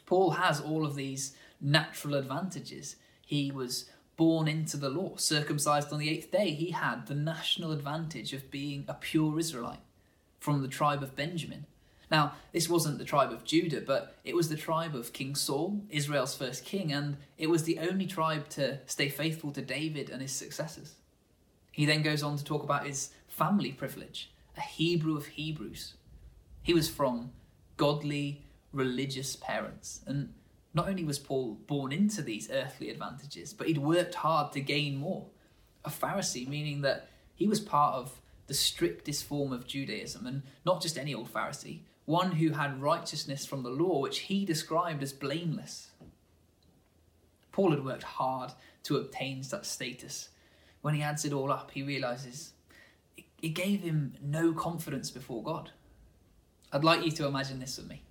Paul 0.07 0.33
has 0.33 0.61
all 0.61 0.87
of 0.87 0.95
these 0.95 1.37
natural 1.61 2.15
advantages. 2.15 2.97
He 3.25 3.51
was 3.51 3.91
born 4.17 4.49
into 4.49 4.77
the 4.77 4.89
law, 4.89 5.17
circumcised 5.17 5.93
on 5.93 5.99
the 5.99 6.09
eighth 6.09 6.31
day. 6.31 6.51
He 6.51 6.71
had 6.71 7.07
the 7.07 7.15
national 7.15 7.73
advantage 7.73 8.33
of 8.33 8.51
being 8.51 8.85
a 8.89 8.95
pure 8.95 9.39
Israelite 9.39 9.81
from 10.41 10.63
the 10.63 10.69
tribe 10.69 11.03
of 11.03 11.17
Benjamin. 11.17 11.67
Now, 12.11 12.35
this 12.53 12.69
wasn't 12.69 12.99
the 12.99 13.05
tribe 13.05 13.33
of 13.33 13.45
Judah, 13.45 13.81
but 13.81 14.15
it 14.25 14.35
was 14.37 14.49
the 14.49 14.57
tribe 14.57 14.95
of 14.95 15.13
King 15.13 15.35
Saul, 15.35 15.83
Israel's 15.91 16.37
first 16.37 16.65
king, 16.65 16.93
and 16.93 17.17
it 17.37 17.51
was 17.51 17.65
the 17.65 17.81
only 17.81 18.07
tribe 18.07 18.49
to 18.51 18.79
stay 18.87 19.09
faithful 19.09 19.51
to 19.53 19.63
David 19.63 20.09
and 20.09 20.23
his 20.23 20.33
successors. 20.33 20.95
He 21.73 21.85
then 21.85 22.03
goes 22.03 22.23
on 22.23 22.37
to 22.37 22.45
talk 22.45 22.63
about 22.63 22.87
his 22.87 23.11
family 23.27 23.73
privilege, 23.73 24.31
a 24.57 24.61
Hebrew 24.61 25.17
of 25.17 25.27
Hebrews. 25.27 25.95
He 26.63 26.73
was 26.73 26.89
from 26.89 27.33
godly, 27.77 28.45
religious 28.73 29.37
parents, 29.37 30.01
and 30.07 30.33
not 30.77 30.89
only 30.91 31.05
was 31.05 31.19
Paul 31.19 31.55
born 31.67 31.91
into 31.91 32.21
these 32.21 32.51
earthly 32.51 32.91
advantages, 32.91 33.55
but 33.55 33.67
he'd 33.67 33.79
worked 33.79 34.17
hard 34.17 34.53
to 34.53 34.61
gain 34.61 34.99
more. 34.99 35.25
A 35.87 35.89
Pharisee, 35.89 36.47
meaning 36.47 36.83
that 36.83 37.09
he 37.35 37.49
was 37.49 37.61
part 37.61 37.95
of 37.95 38.21
the 38.47 38.53
strictest 38.53 39.25
form 39.25 39.55
of 39.55 39.67
Judaism, 39.67 40.27
and 40.27 40.43
not 40.67 40.83
just 40.83 40.99
any 40.99 41.15
old 41.15 41.33
Pharisee, 41.33 41.81
one 42.05 42.33
who 42.33 42.51
had 42.51 42.83
righteousness 42.83 43.47
from 43.47 43.63
the 43.63 43.71
law, 43.71 44.01
which 44.01 44.21
he 44.21 44.45
described 44.45 45.03
as 45.03 45.15
blameless. 45.15 45.89
Paul 47.53 47.71
had 47.71 47.85
worked 47.85 48.03
hard 48.03 48.53
to 48.83 48.99
obtain 48.99 49.43
such 49.43 49.65
status. 49.65 50.29
When 50.83 50.95
he 50.95 51.03
adds 51.03 51.25
it 51.25 51.33
all 51.33 51.51
up, 51.51 51.71
he 51.71 51.83
realizes 51.83 52.53
it 53.17 53.49
gave 53.49 53.81
him 53.81 54.13
no 54.23 54.53
confidence 54.53 55.11
before 55.11 55.43
God. 55.43 55.71
I'd 56.71 56.85
like 56.85 57.03
you 57.03 57.13
to 57.13 57.27
imagine 57.27 57.61
this 57.61 57.79
with 57.79 57.89
me. 57.89 58.03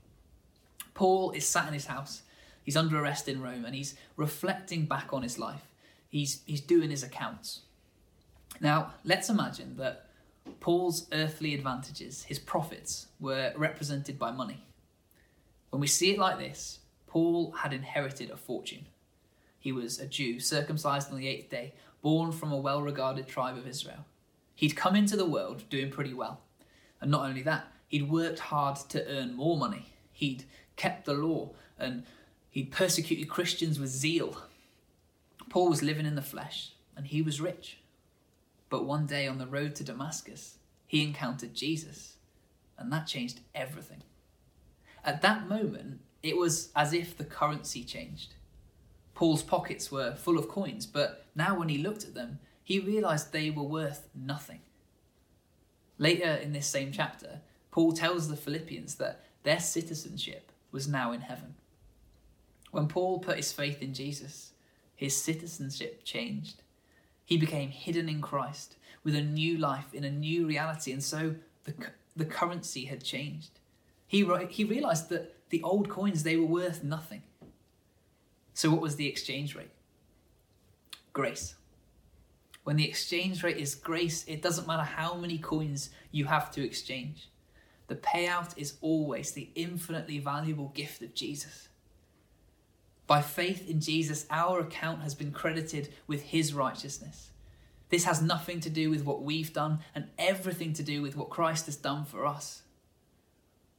Paul 0.96 1.30
is 1.32 1.46
sat 1.46 1.68
in 1.68 1.74
his 1.76 1.86
house, 1.86 2.24
he's 2.66 2.76
under 2.76 3.00
arrest 3.00 3.30
in 3.30 3.42
Rome, 3.42 3.64
and 3.64 3.74
he's 3.74 3.96
reflecting 4.18 4.86
back 4.86 5.14
on 5.14 5.24
his 5.24 5.40
life. 5.40 5.70
He's, 6.10 6.42
he's 6.46 6.62
doing 6.62 6.90
his 6.90 7.04
accounts. 7.04 7.62
Now, 8.60 8.94
let's 9.04 9.30
imagine 9.30 9.78
that 9.78 10.08
Paul's 10.60 11.08
earthly 11.12 11.54
advantages, 11.54 12.24
his 12.24 12.40
profits, 12.40 13.08
were 13.20 13.54
represented 13.56 14.20
by 14.20 14.32
money. 14.32 14.66
When 15.70 15.80
we 15.80 15.88
see 15.88 16.12
it 16.12 16.20
like 16.20 16.40
this, 16.40 16.80
Paul 17.08 17.52
had 17.52 17.74
inherited 17.74 18.30
a 18.30 18.38
fortune. 18.38 18.86
He 19.60 19.72
was 19.72 20.00
a 20.00 20.06
Jew, 20.06 20.40
circumcised 20.40 21.12
on 21.12 21.18
the 21.18 21.28
eighth 21.28 21.50
day, 21.50 21.74
born 22.02 22.32
from 22.32 22.52
a 22.52 22.58
well 22.58 22.82
regarded 22.82 23.28
tribe 23.28 23.58
of 23.58 23.68
Israel. 23.68 24.06
He'd 24.54 24.76
come 24.76 24.96
into 24.96 25.18
the 25.18 25.26
world 25.26 25.64
doing 25.70 25.92
pretty 25.92 26.14
well. 26.14 26.42
And 27.02 27.12
not 27.12 27.28
only 27.28 27.42
that, 27.42 27.68
he'd 27.88 28.10
worked 28.10 28.40
hard 28.40 28.78
to 28.90 29.06
earn 29.08 29.36
more 29.36 29.58
money. 29.58 29.94
He'd 30.14 30.46
kept 30.76 31.06
the 31.06 31.14
law 31.14 31.52
and 31.78 32.04
he'd 32.56 32.72
persecuted 32.72 33.28
Christians 33.28 33.78
with 33.78 33.90
zeal. 33.90 34.38
Paul 35.50 35.68
was 35.68 35.84
living 35.84 36.06
in 36.06 36.16
the 36.16 36.22
flesh 36.22 36.72
and 36.96 37.06
he 37.06 37.22
was 37.22 37.42
rich. 37.42 37.80
But 38.70 38.86
one 38.86 39.06
day 39.06 39.28
on 39.28 39.40
the 39.40 39.46
road 39.46 39.76
to 39.76 39.84
Damascus, 39.84 40.56
he 40.88 41.04
encountered 41.04 41.54
Jesus, 41.54 42.16
and 42.78 42.92
that 42.94 43.08
changed 43.08 43.42
everything. 43.54 44.04
At 45.04 45.22
that 45.22 45.50
moment, 45.50 46.00
it 46.24 46.38
was 46.38 46.70
as 46.78 46.94
if 46.94 47.18
the 47.18 47.26
currency 47.26 47.84
changed. 47.84 48.36
Paul's 49.16 49.44
pockets 49.44 49.92
were 49.92 50.16
full 50.16 50.38
of 50.38 50.48
coins, 50.48 50.86
but 50.86 51.26
now 51.36 51.60
when 51.60 51.68
he 51.68 51.78
looked 51.78 52.06
at 52.06 52.16
them, 52.16 52.40
he 52.64 52.80
realized 52.80 53.34
they 53.34 53.50
were 53.50 53.64
worth 53.64 54.08
nothing. 54.16 54.62
Later 55.98 56.36
in 56.36 56.54
this 56.54 56.68
same 56.68 56.94
chapter, 56.94 57.42
Paul 57.72 57.92
tells 57.92 58.30
the 58.30 58.38
Philippians 58.38 58.96
that 58.96 59.26
their 59.44 59.60
citizenship 59.60 60.54
was 60.72 60.88
now 60.88 61.12
in 61.12 61.22
heaven. 61.22 61.56
When 62.76 62.90
Paul 62.90 63.20
put 63.20 63.38
his 63.38 63.54
faith 63.54 63.82
in 63.82 63.94
Jesus, 63.94 64.52
his 64.98 65.16
citizenship 65.16 66.04
changed. 66.04 66.62
He 67.24 67.38
became 67.38 67.70
hidden 67.70 68.10
in 68.10 68.20
Christ 68.20 68.76
with 69.02 69.16
a 69.16 69.22
new 69.22 69.58
life 69.58 69.94
in 69.94 70.04
a 70.04 70.12
new 70.12 70.46
reality, 70.46 70.92
and 70.92 71.02
so 71.02 71.36
the, 71.64 71.74
the 72.18 72.26
currency 72.26 72.84
had 72.84 73.02
changed. 73.02 73.62
He, 74.06 74.30
he 74.50 74.66
realized 74.66 75.08
that 75.08 75.38
the 75.52 75.64
old 75.64 75.88
coins, 75.88 76.24
they 76.24 76.36
were 76.36 76.46
worth 76.46 76.84
nothing. 76.84 77.22
So 78.54 78.72
what 78.72 78.82
was 78.82 78.98
the 78.98 79.08
exchange 79.08 79.56
rate? 79.56 79.72
Grace. 81.14 81.56
When 82.66 82.76
the 82.76 82.90
exchange 82.90 83.42
rate 83.42 83.56
is 83.56 83.74
grace, 83.74 84.26
it 84.28 84.42
doesn't 84.42 84.68
matter 84.68 84.84
how 84.84 85.14
many 85.14 85.38
coins 85.38 85.92
you 86.12 86.26
have 86.26 86.52
to 86.52 86.62
exchange. 86.62 87.30
The 87.88 87.96
payout 87.96 88.52
is 88.58 88.74
always 88.82 89.32
the 89.32 89.50
infinitely 89.56 90.20
valuable 90.20 90.74
gift 90.76 91.02
of 91.02 91.16
Jesus. 91.16 91.70
By 93.08 93.22
faith 93.22 93.70
in 93.70 93.82
Jesus, 93.82 94.26
our 94.30 94.60
account 94.60 95.02
has 95.02 95.14
been 95.14 95.32
credited 95.32 95.90
with 96.08 96.24
his 96.24 96.54
righteousness. 96.54 97.30
This 97.90 98.06
has 98.06 98.22
nothing 98.22 98.60
to 98.62 98.70
do 98.70 98.90
with 98.90 99.06
what 99.06 99.22
we've 99.22 99.54
done 99.54 99.80
and 99.94 100.08
everything 100.18 100.74
to 100.74 100.84
do 100.84 101.02
with 101.02 101.16
what 101.16 101.30
Christ 101.30 101.68
has 101.68 101.76
done 101.76 102.06
for 102.06 102.26
us. 102.26 102.64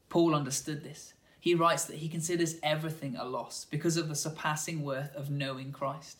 Paul 0.08 0.34
understood 0.34 0.84
this. 0.84 1.14
He 1.40 1.54
writes 1.54 1.84
that 1.84 1.96
he 1.96 2.08
considers 2.08 2.56
everything 2.62 3.16
a 3.16 3.24
loss 3.24 3.64
because 3.64 3.96
of 3.96 4.08
the 4.08 4.14
surpassing 4.14 4.82
worth 4.82 5.14
of 5.14 5.30
knowing 5.30 5.72
Christ. 5.72 6.18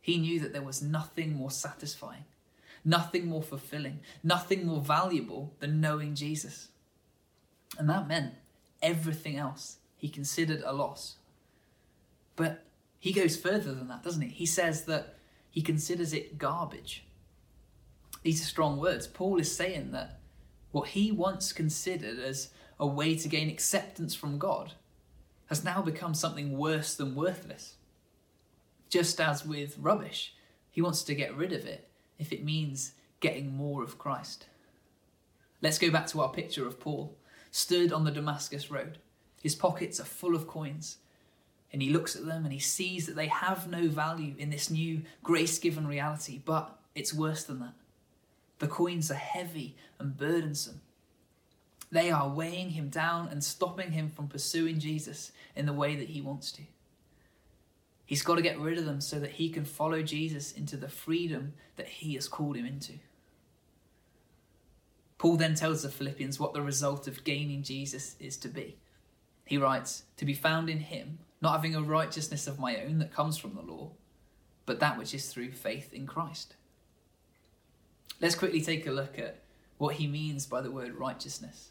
He 0.00 0.18
knew 0.18 0.40
that 0.40 0.52
there 0.52 0.62
was 0.62 0.82
nothing 0.82 1.34
more 1.34 1.50
satisfying, 1.50 2.24
nothing 2.84 3.26
more 3.26 3.42
fulfilling, 3.42 4.00
nothing 4.22 4.66
more 4.66 4.80
valuable 4.80 5.54
than 5.60 5.80
knowing 5.80 6.14
Jesus. 6.14 6.68
And 7.78 7.88
that 7.88 8.08
meant 8.08 8.34
everything 8.82 9.36
else 9.36 9.78
he 9.96 10.08
considered 10.08 10.62
a 10.64 10.72
loss. 10.72 11.16
But 12.36 12.64
he 12.98 13.12
goes 13.12 13.36
further 13.36 13.74
than 13.74 13.88
that, 13.88 14.02
doesn't 14.02 14.22
he? 14.22 14.28
He 14.28 14.46
says 14.46 14.84
that 14.86 15.16
he 15.50 15.62
considers 15.62 16.12
it 16.12 16.38
garbage. 16.38 17.04
These 18.22 18.42
are 18.42 18.46
strong 18.46 18.78
words. 18.78 19.06
Paul 19.06 19.38
is 19.38 19.54
saying 19.54 19.92
that 19.92 20.20
what 20.72 20.88
he 20.88 21.12
once 21.12 21.52
considered 21.52 22.18
as 22.18 22.50
a 22.80 22.86
way 22.86 23.14
to 23.16 23.28
gain 23.28 23.48
acceptance 23.48 24.14
from 24.14 24.38
God 24.38 24.72
has 25.46 25.62
now 25.62 25.82
become 25.82 26.14
something 26.14 26.56
worse 26.56 26.94
than 26.94 27.14
worthless. 27.14 27.76
Just 28.88 29.20
as 29.20 29.44
with 29.44 29.78
rubbish, 29.78 30.34
he 30.70 30.80
wants 30.82 31.02
to 31.04 31.14
get 31.14 31.36
rid 31.36 31.52
of 31.52 31.66
it 31.66 31.88
if 32.18 32.32
it 32.32 32.44
means 32.44 32.94
getting 33.20 33.54
more 33.54 33.82
of 33.82 33.98
Christ. 33.98 34.46
Let's 35.60 35.78
go 35.78 35.90
back 35.90 36.06
to 36.08 36.20
our 36.20 36.30
picture 36.30 36.66
of 36.66 36.80
Paul, 36.80 37.16
stood 37.50 37.92
on 37.92 38.04
the 38.04 38.10
Damascus 38.10 38.70
road. 38.70 38.98
His 39.42 39.54
pockets 39.54 40.00
are 40.00 40.04
full 40.04 40.34
of 40.34 40.46
coins 40.46 40.98
and 41.74 41.82
he 41.82 41.90
looks 41.90 42.14
at 42.14 42.24
them 42.24 42.44
and 42.44 42.52
he 42.52 42.60
sees 42.60 43.04
that 43.06 43.16
they 43.16 43.26
have 43.26 43.68
no 43.68 43.88
value 43.88 44.36
in 44.38 44.48
this 44.48 44.70
new 44.70 45.02
grace 45.24 45.58
given 45.58 45.88
reality, 45.88 46.40
but 46.44 46.78
it's 46.94 47.12
worse 47.12 47.42
than 47.42 47.58
that. 47.58 47.74
The 48.60 48.68
coins 48.68 49.10
are 49.10 49.14
heavy 49.14 49.74
and 49.98 50.16
burdensome. 50.16 50.82
They 51.90 52.12
are 52.12 52.28
weighing 52.28 52.70
him 52.70 52.90
down 52.90 53.26
and 53.26 53.42
stopping 53.42 53.90
him 53.90 54.08
from 54.08 54.28
pursuing 54.28 54.78
Jesus 54.78 55.32
in 55.56 55.66
the 55.66 55.72
way 55.72 55.96
that 55.96 56.10
he 56.10 56.20
wants 56.20 56.52
to. 56.52 56.62
He's 58.06 58.22
got 58.22 58.36
to 58.36 58.42
get 58.42 58.60
rid 58.60 58.78
of 58.78 58.84
them 58.84 59.00
so 59.00 59.18
that 59.18 59.32
he 59.32 59.50
can 59.50 59.64
follow 59.64 60.00
Jesus 60.00 60.52
into 60.52 60.76
the 60.76 60.88
freedom 60.88 61.54
that 61.74 61.88
he 61.88 62.14
has 62.14 62.28
called 62.28 62.56
him 62.56 62.66
into. 62.66 62.92
Paul 65.18 65.38
then 65.38 65.56
tells 65.56 65.82
the 65.82 65.88
Philippians 65.88 66.38
what 66.38 66.54
the 66.54 66.62
result 66.62 67.08
of 67.08 67.24
gaining 67.24 67.64
Jesus 67.64 68.14
is 68.20 68.36
to 68.36 68.48
be. 68.48 68.76
He 69.44 69.58
writes, 69.58 70.04
To 70.18 70.24
be 70.24 70.34
found 70.34 70.70
in 70.70 70.78
him, 70.78 71.18
not 71.44 71.52
having 71.52 71.76
a 71.76 71.82
righteousness 71.82 72.46
of 72.46 72.58
my 72.58 72.80
own 72.80 72.98
that 72.98 73.12
comes 73.12 73.36
from 73.36 73.54
the 73.54 73.60
law, 73.60 73.90
but 74.64 74.80
that 74.80 74.96
which 74.96 75.12
is 75.12 75.26
through 75.26 75.52
faith 75.52 75.92
in 75.92 76.06
Christ. 76.06 76.56
Let's 78.18 78.34
quickly 78.34 78.62
take 78.62 78.86
a 78.86 78.90
look 78.90 79.18
at 79.18 79.42
what 79.76 79.96
he 79.96 80.06
means 80.06 80.46
by 80.46 80.62
the 80.62 80.70
word 80.70 80.94
righteousness. 80.94 81.68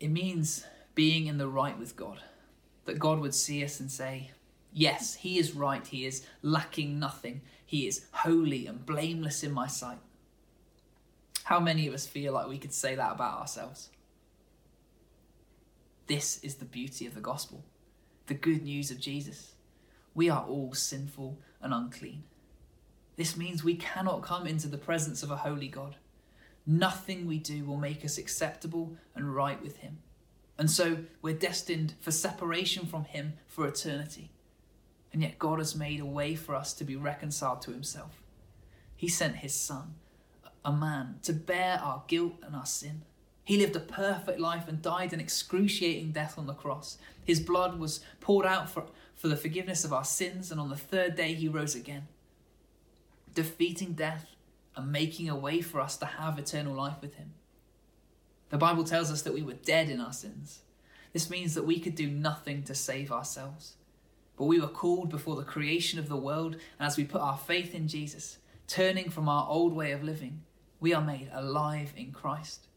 It 0.00 0.08
means 0.08 0.64
being 0.94 1.26
in 1.26 1.36
the 1.36 1.48
right 1.48 1.78
with 1.78 1.96
God, 1.96 2.20
that 2.86 2.98
God 2.98 3.20
would 3.20 3.34
see 3.34 3.62
us 3.62 3.78
and 3.78 3.90
say, 3.90 4.30
Yes, 4.72 5.16
he 5.16 5.38
is 5.38 5.54
right, 5.54 5.86
he 5.86 6.06
is 6.06 6.24
lacking 6.40 6.98
nothing, 6.98 7.42
he 7.66 7.86
is 7.86 8.06
holy 8.12 8.66
and 8.66 8.86
blameless 8.86 9.42
in 9.42 9.52
my 9.52 9.66
sight. 9.66 9.98
How 11.44 11.60
many 11.60 11.86
of 11.86 11.92
us 11.92 12.06
feel 12.06 12.32
like 12.32 12.48
we 12.48 12.56
could 12.56 12.72
say 12.72 12.94
that 12.94 13.12
about 13.12 13.40
ourselves? 13.40 13.90
This 16.10 16.42
is 16.42 16.56
the 16.56 16.64
beauty 16.64 17.06
of 17.06 17.14
the 17.14 17.20
gospel, 17.20 17.64
the 18.26 18.34
good 18.34 18.64
news 18.64 18.90
of 18.90 18.98
Jesus. 18.98 19.52
We 20.12 20.28
are 20.28 20.44
all 20.44 20.74
sinful 20.74 21.38
and 21.62 21.72
unclean. 21.72 22.24
This 23.14 23.36
means 23.36 23.62
we 23.62 23.76
cannot 23.76 24.22
come 24.22 24.44
into 24.44 24.66
the 24.66 24.76
presence 24.76 25.22
of 25.22 25.30
a 25.30 25.36
holy 25.36 25.68
God. 25.68 25.94
Nothing 26.66 27.28
we 27.28 27.38
do 27.38 27.64
will 27.64 27.76
make 27.76 28.04
us 28.04 28.18
acceptable 28.18 28.96
and 29.14 29.36
right 29.36 29.62
with 29.62 29.76
Him. 29.76 29.98
And 30.58 30.68
so 30.68 31.04
we're 31.22 31.32
destined 31.32 31.94
for 32.00 32.10
separation 32.10 32.86
from 32.86 33.04
Him 33.04 33.34
for 33.46 33.64
eternity. 33.64 34.32
And 35.12 35.22
yet 35.22 35.38
God 35.38 35.60
has 35.60 35.76
made 35.76 36.00
a 36.00 36.04
way 36.04 36.34
for 36.34 36.56
us 36.56 36.74
to 36.74 36.82
be 36.82 36.96
reconciled 36.96 37.62
to 37.62 37.70
Himself. 37.70 38.20
He 38.96 39.06
sent 39.06 39.36
His 39.36 39.54
Son, 39.54 39.94
a 40.64 40.72
man, 40.72 41.20
to 41.22 41.32
bear 41.32 41.78
our 41.78 42.02
guilt 42.08 42.34
and 42.42 42.56
our 42.56 42.66
sin. 42.66 43.02
He 43.50 43.56
lived 43.56 43.74
a 43.74 43.80
perfect 43.80 44.38
life 44.38 44.68
and 44.68 44.80
died 44.80 45.12
an 45.12 45.18
excruciating 45.18 46.12
death 46.12 46.38
on 46.38 46.46
the 46.46 46.54
cross. 46.54 46.98
His 47.24 47.40
blood 47.40 47.80
was 47.80 47.98
poured 48.20 48.46
out 48.46 48.70
for, 48.70 48.84
for 49.16 49.26
the 49.26 49.36
forgiveness 49.36 49.84
of 49.84 49.92
our 49.92 50.04
sins, 50.04 50.52
and 50.52 50.60
on 50.60 50.68
the 50.68 50.76
third 50.76 51.16
day 51.16 51.34
he 51.34 51.48
rose 51.48 51.74
again 51.74 52.06
defeating 53.34 53.94
death 53.94 54.36
and 54.76 54.92
making 54.92 55.28
a 55.28 55.34
way 55.34 55.62
for 55.62 55.80
us 55.80 55.96
to 55.96 56.06
have 56.06 56.38
eternal 56.38 56.76
life 56.76 56.98
with 57.00 57.16
Him. 57.16 57.32
The 58.50 58.56
Bible 58.56 58.84
tells 58.84 59.10
us 59.10 59.22
that 59.22 59.34
we 59.34 59.42
were 59.42 59.54
dead 59.54 59.90
in 59.90 60.00
our 60.00 60.12
sins. 60.12 60.60
This 61.12 61.28
means 61.28 61.54
that 61.54 61.66
we 61.66 61.80
could 61.80 61.96
do 61.96 62.06
nothing 62.06 62.62
to 62.62 62.74
save 62.76 63.10
ourselves. 63.10 63.74
But 64.36 64.44
we 64.44 64.60
were 64.60 64.68
called 64.68 65.10
before 65.10 65.34
the 65.34 65.42
creation 65.42 65.98
of 65.98 66.08
the 66.08 66.16
world, 66.16 66.54
and 66.78 66.86
as 66.86 66.96
we 66.96 67.02
put 67.02 67.20
our 67.20 67.36
faith 67.36 67.74
in 67.74 67.88
Jesus, 67.88 68.38
turning 68.68 69.10
from 69.10 69.28
our 69.28 69.48
old 69.48 69.72
way 69.72 69.90
of 69.90 70.04
living, 70.04 70.42
we 70.78 70.94
are 70.94 71.02
made 71.02 71.30
alive 71.32 71.92
in 71.96 72.12
Christ. 72.12 72.68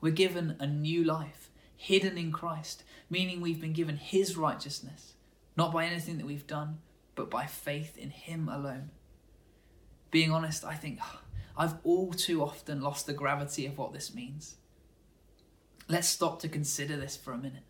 We're 0.00 0.12
given 0.12 0.56
a 0.58 0.66
new 0.66 1.04
life, 1.04 1.50
hidden 1.76 2.16
in 2.16 2.32
Christ, 2.32 2.84
meaning 3.08 3.40
we've 3.40 3.60
been 3.60 3.72
given 3.72 3.96
His 3.96 4.36
righteousness, 4.36 5.14
not 5.56 5.72
by 5.72 5.84
anything 5.86 6.18
that 6.18 6.26
we've 6.26 6.46
done, 6.46 6.78
but 7.14 7.30
by 7.30 7.46
faith 7.46 7.98
in 7.98 8.10
Him 8.10 8.48
alone 8.48 8.90
being 10.10 10.32
honest, 10.32 10.64
I 10.64 10.74
think 10.74 10.98
ah, 11.00 11.20
I've 11.56 11.74
all 11.84 12.12
too 12.12 12.42
often 12.42 12.80
lost 12.80 13.06
the 13.06 13.12
gravity 13.12 13.66
of 13.66 13.78
what 13.78 13.92
this 13.92 14.14
means. 14.14 14.56
Let's 15.88 16.08
stop 16.08 16.40
to 16.40 16.48
consider 16.48 16.96
this 16.96 17.16
for 17.16 17.32
a 17.32 17.38
minute. 17.38 17.64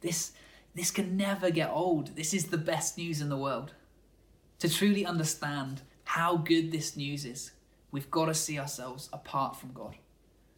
This, 0.00 0.32
this 0.74 0.90
can 0.90 1.16
never 1.16 1.50
get 1.50 1.70
old. 1.70 2.16
This 2.16 2.34
is 2.34 2.46
the 2.46 2.58
best 2.58 2.96
news 2.96 3.20
in 3.20 3.28
the 3.28 3.36
world. 3.36 3.74
To 4.60 4.68
truly 4.68 5.04
understand 5.04 5.82
how 6.04 6.36
good 6.36 6.70
this 6.70 6.96
news 6.96 7.24
is, 7.24 7.52
we've 7.90 8.10
got 8.10 8.26
to 8.26 8.34
see 8.34 8.58
ourselves 8.58 9.08
apart 9.12 9.56
from 9.56 9.72
God, 9.72 9.96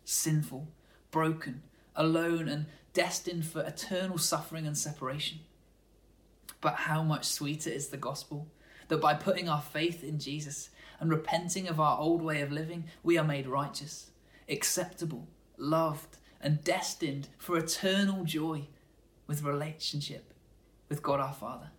sinful, 0.04 0.68
broken, 1.10 1.62
alone, 1.96 2.48
and 2.48 2.66
destined 2.92 3.46
for 3.46 3.62
eternal 3.62 4.18
suffering 4.18 4.66
and 4.66 4.76
separation. 4.76 5.40
But 6.60 6.74
how 6.74 7.02
much 7.02 7.24
sweeter 7.24 7.70
is 7.70 7.88
the 7.88 7.96
gospel 7.96 8.48
that 8.88 9.00
by 9.00 9.14
putting 9.14 9.48
our 9.48 9.62
faith 9.62 10.02
in 10.04 10.18
Jesus 10.18 10.70
and 11.00 11.10
repenting 11.10 11.68
of 11.68 11.80
our 11.80 11.98
old 11.98 12.22
way 12.22 12.40
of 12.40 12.52
living, 12.52 12.84
we 13.02 13.18
are 13.18 13.24
made 13.24 13.46
righteous, 13.46 14.10
acceptable, 14.48 15.28
loved, 15.56 16.18
and 16.40 16.62
destined 16.62 17.28
for 17.38 17.56
eternal 17.56 18.24
joy 18.24 18.68
with 19.26 19.42
relationship 19.42 20.34
with 20.88 21.02
God 21.02 21.20
our 21.20 21.32
Father. 21.32 21.70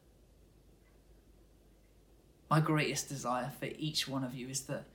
My 2.50 2.60
greatest 2.60 3.10
desire 3.10 3.52
for 3.60 3.70
each 3.78 4.08
one 4.08 4.24
of 4.24 4.34
you 4.34 4.48
is 4.50 4.62
that 4.62 4.86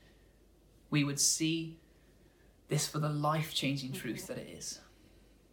we 0.88 1.04
would 1.04 1.20
see 1.20 1.78
this 2.70 2.88
for 2.88 2.98
the 2.98 3.10
life 3.10 3.52
changing 3.52 3.90
mm-hmm. 3.90 4.00
truth 4.00 4.26
that 4.28 4.38
it 4.38 4.48
is. 4.56 4.80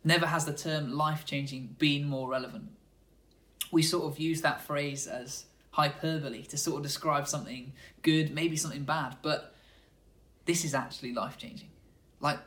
Never 0.04 0.28
has 0.28 0.46
the 0.46 0.54
term 0.54 0.94
life 0.94 1.26
changing 1.26 1.76
been 1.78 2.06
more 2.06 2.30
relevant. 2.30 2.70
We 3.72 3.82
sort 3.82 4.06
of 4.06 4.20
use 4.20 4.42
that 4.42 4.62
phrase 4.62 5.06
as 5.08 5.46
hyperbole 5.72 6.44
to 6.44 6.58
sort 6.58 6.78
of 6.78 6.84
describe 6.84 7.28
something 7.28 7.74
good, 8.02 8.34
maybe 8.34 8.56
something 8.56 8.84
bad, 8.84 9.18
but 9.22 9.54
this 10.46 10.64
is 10.64 10.74
actually 10.74 11.14
life 11.14 11.38
changing. 11.38 11.70
Like 12.22 12.40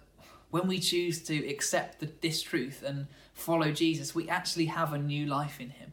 when 0.50 0.66
we 0.66 0.78
choose 0.78 1.22
to 1.24 1.46
accept 1.46 2.00
the, 2.00 2.10
this 2.22 2.40
truth 2.40 2.82
and 2.82 3.08
follow 3.34 3.72
Jesus, 3.72 4.14
we 4.14 4.28
actually 4.28 4.66
have 4.66 4.92
a 4.92 4.98
new 4.98 5.26
life 5.26 5.60
in 5.60 5.70
Him. 5.70 5.92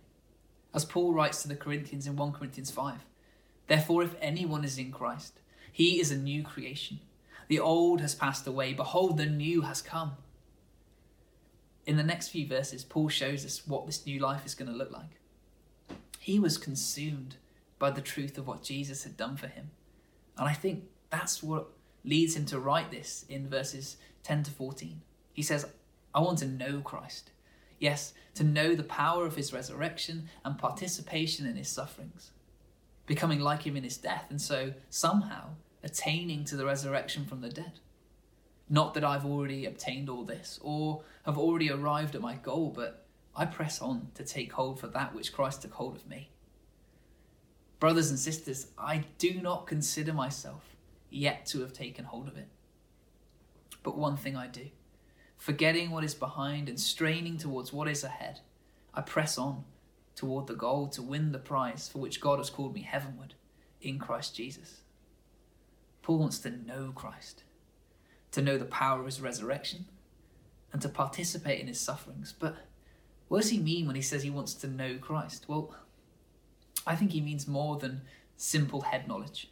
As 0.74 0.86
Paul 0.86 1.14
writes 1.14 1.42
to 1.42 1.48
the 1.48 1.56
Corinthians 1.56 2.08
in 2.08 2.16
1 2.16 2.32
Corinthians 2.32 2.72
5 2.72 3.06
Therefore, 3.68 4.04
if 4.04 4.16
anyone 4.22 4.64
is 4.64 4.78
in 4.78 4.92
Christ, 4.92 5.40
he 5.74 6.00
is 6.00 6.10
a 6.10 6.18
new 6.18 6.42
creation. 6.42 7.02
The 7.48 7.60
old 7.60 8.02
has 8.02 8.16
passed 8.16 8.46
away, 8.46 8.74
behold, 8.74 9.18
the 9.18 9.26
new 9.26 9.62
has 9.62 9.82
come. 9.82 10.14
In 11.86 11.96
the 11.96 12.04
next 12.04 12.30
few 12.30 12.46
verses, 12.46 12.84
Paul 12.84 13.08
shows 13.08 13.46
us 13.46 13.66
what 13.66 13.86
this 13.86 14.06
new 14.06 14.20
life 14.20 14.46
is 14.46 14.56
going 14.56 14.70
to 14.70 14.78
look 14.78 14.92
like. 14.92 15.20
He 16.20 16.40
was 16.40 16.58
consumed 16.58 17.38
by 17.80 17.92
the 17.92 18.02
truth 18.02 18.38
of 18.38 18.48
what 18.48 18.64
Jesus 18.64 19.04
had 19.04 19.16
done 19.16 19.38
for 19.38 19.48
him. 19.48 19.72
And 20.38 20.50
I 20.50 20.54
think 20.54 20.84
that's 21.10 21.42
what 21.42 21.70
leads 22.04 22.36
him 22.36 22.46
to 22.48 22.60
write 22.60 22.92
this 22.92 23.26
in 23.30 23.50
verses 23.50 23.98
10 24.24 24.44
to 24.44 24.52
14. 24.52 25.02
He 25.32 25.42
says, 25.42 25.66
I 26.14 26.20
want 26.20 26.40
to 26.40 26.48
know 26.48 26.82
Christ. 26.82 27.32
Yes, 27.80 28.14
to 28.36 28.44
know 28.44 28.76
the 28.76 28.84
power 28.84 29.26
of 29.26 29.36
his 29.36 29.54
resurrection 29.54 30.30
and 30.44 30.58
participation 30.58 31.46
in 31.46 31.56
his 31.56 31.70
sufferings, 31.70 32.32
becoming 33.06 33.40
like 33.40 33.66
him 33.66 33.78
in 33.78 33.84
his 33.84 33.98
death, 33.98 34.26
and 34.30 34.42
so 34.42 34.74
somehow 34.90 35.50
attaining 35.88 36.44
to 36.44 36.58
the 36.58 36.66
resurrection 36.66 37.26
from 37.26 37.40
the 37.40 37.50
dead. 37.50 37.80
Not 38.70 38.94
that 38.94 39.06
I've 39.06 39.26
already 39.26 39.66
obtained 39.66 40.10
all 40.10 40.26
this 40.26 40.60
or 40.62 41.04
have 41.26 41.38
already 41.38 41.72
arrived 41.72 42.14
at 42.14 42.22
my 42.22 42.36
goal, 42.36 42.74
but 42.76 43.06
I 43.34 43.46
press 43.46 43.82
on 43.82 44.10
to 44.16 44.26
take 44.26 44.52
hold 44.52 44.82
for 44.82 44.88
that 44.88 45.16
which 45.16 45.32
Christ 45.32 45.62
took 45.62 45.72
hold 45.72 45.96
of 45.96 46.08
me. 46.08 46.30
Brothers 47.80 48.10
and 48.10 48.20
sisters, 48.20 48.68
I 48.78 49.06
do 49.18 49.42
not 49.42 49.66
consider 49.66 50.12
myself 50.12 50.76
yet 51.10 51.46
to 51.48 51.62
have 51.62 51.72
taken 51.72 52.04
hold 52.04 52.28
of 52.28 52.36
it. 52.36 52.50
But 53.82 53.98
one 53.98 54.18
thing 54.18 54.36
I 54.36 54.48
do, 54.48 54.68
forgetting 55.38 55.92
what 55.92 56.04
is 56.04 56.16
behind 56.16 56.68
and 56.68 56.80
straining 56.80 57.38
towards 57.38 57.72
what 57.72 57.88
is 57.88 58.04
ahead, 58.04 58.42
I 58.94 59.02
press 59.02 59.38
on 59.38 59.64
toward 60.16 60.48
the 60.48 60.56
goal 60.56 60.88
to 60.90 61.02
win 61.02 61.32
the 61.32 61.40
prize 61.40 61.88
for 61.88 62.00
which 62.00 62.20
God 62.20 62.40
has 62.40 62.50
called 62.50 62.74
me 62.74 62.82
heavenward 62.82 63.36
in 63.82 64.00
Christ 64.00 64.36
Jesus. 64.36 64.82
Paul 66.08 66.20
wants 66.20 66.40
to 66.40 66.50
know 66.50 66.94
Christ, 66.96 67.44
to 68.32 68.42
know 68.42 68.58
the 68.58 68.64
power 68.64 69.02
of 69.02 69.08
his 69.08 69.20
resurrection, 69.20 69.88
and 70.72 70.82
to 70.82 70.88
participate 70.88 71.60
in 71.60 71.68
his 71.68 71.82
sufferings. 71.82 72.34
But 72.40 72.56
what 73.28 73.42
does 73.42 73.50
he 73.50 73.60
mean 73.60 73.86
when 73.88 73.98
he 73.98 74.02
says 74.02 74.24
he 74.24 74.30
wants 74.30 74.54
to 74.54 74.68
know 74.68 75.00
Christ? 75.02 75.50
Well, 75.50 75.76
I 76.86 76.96
think 76.96 77.12
he 77.12 77.20
means 77.20 77.46
more 77.46 77.76
than 77.76 78.04
simple 78.38 78.84
head 78.84 79.06
knowledge. 79.06 79.52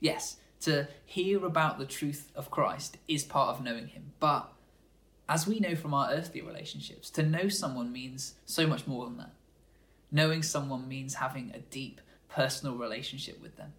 Yes, 0.00 0.38
to 0.60 0.88
hear 1.04 1.44
about 1.44 1.78
the 1.78 1.84
truth 1.84 2.32
of 2.34 2.50
Christ 2.50 2.96
is 3.06 3.22
part 3.22 3.50
of 3.50 3.62
knowing 3.62 3.88
him, 3.88 4.12
but 4.20 4.50
as 5.28 5.46
we 5.46 5.60
know 5.60 5.76
from 5.76 5.92
our 5.92 6.10
earthly 6.12 6.40
relationships, 6.40 7.10
to 7.10 7.22
know 7.22 7.50
someone 7.50 7.92
means 7.92 8.36
so 8.46 8.66
much 8.66 8.86
more 8.86 9.04
than 9.04 9.18
that. 9.18 9.34
Knowing 10.10 10.42
someone 10.42 10.88
means 10.88 11.16
having 11.16 11.50
a 11.52 11.58
deep 11.58 12.00
personal 12.30 12.76
relationship 12.76 13.38
with 13.42 13.58
them. 13.58 13.74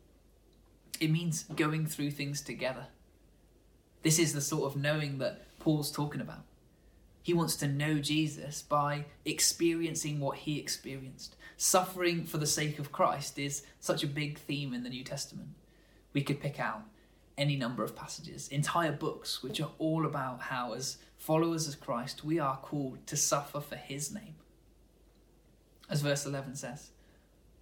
It 0.99 1.09
means 1.09 1.43
going 1.55 1.87
through 1.87 2.11
things 2.11 2.41
together. 2.41 2.87
This 4.03 4.19
is 4.19 4.33
the 4.33 4.41
sort 4.41 4.71
of 4.71 4.81
knowing 4.81 5.17
that 5.19 5.45
Paul's 5.59 5.91
talking 5.91 6.21
about. 6.21 6.43
He 7.23 7.33
wants 7.33 7.55
to 7.57 7.67
know 7.67 7.99
Jesus 7.99 8.63
by 8.63 9.05
experiencing 9.25 10.19
what 10.19 10.39
he 10.39 10.59
experienced. 10.59 11.35
Suffering 11.55 12.23
for 12.23 12.39
the 12.39 12.47
sake 12.47 12.79
of 12.79 12.91
Christ 12.91 13.37
is 13.37 13.63
such 13.79 14.03
a 14.03 14.07
big 14.07 14.39
theme 14.39 14.73
in 14.73 14.83
the 14.83 14.89
New 14.89 15.03
Testament. 15.03 15.49
We 16.13 16.23
could 16.23 16.39
pick 16.39 16.59
out 16.59 16.81
any 17.37 17.55
number 17.55 17.83
of 17.83 17.95
passages, 17.95 18.47
entire 18.47 18.91
books, 18.91 19.43
which 19.43 19.61
are 19.61 19.71
all 19.77 20.05
about 20.05 20.41
how, 20.41 20.73
as 20.73 20.97
followers 21.17 21.67
of 21.67 21.79
Christ, 21.79 22.23
we 22.25 22.39
are 22.39 22.57
called 22.57 23.05
to 23.07 23.15
suffer 23.15 23.59
for 23.59 23.75
his 23.75 24.11
name. 24.11 24.35
As 25.89 26.01
verse 26.01 26.25
11 26.25 26.55
says, 26.55 26.89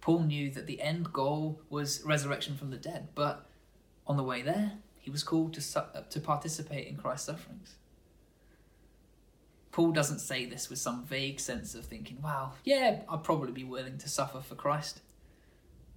Paul 0.00 0.20
knew 0.20 0.50
that 0.50 0.66
the 0.66 0.80
end 0.80 1.12
goal 1.12 1.60
was 1.68 2.02
resurrection 2.04 2.56
from 2.56 2.70
the 2.70 2.76
dead, 2.76 3.08
but 3.14 3.46
on 4.06 4.16
the 4.16 4.22
way 4.22 4.42
there, 4.42 4.72
he 4.98 5.10
was 5.10 5.22
called 5.22 5.54
to, 5.54 5.60
su- 5.60 5.80
to 6.08 6.20
participate 6.20 6.86
in 6.86 6.96
Christ's 6.96 7.26
sufferings. 7.26 7.76
Paul 9.72 9.92
doesn't 9.92 10.18
say 10.18 10.46
this 10.46 10.68
with 10.68 10.78
some 10.78 11.04
vague 11.04 11.38
sense 11.38 11.74
of 11.74 11.84
thinking, 11.84 12.20
wow, 12.22 12.52
yeah, 12.64 13.00
I'd 13.08 13.22
probably 13.22 13.52
be 13.52 13.64
willing 13.64 13.98
to 13.98 14.08
suffer 14.08 14.40
for 14.40 14.54
Christ. 14.54 15.00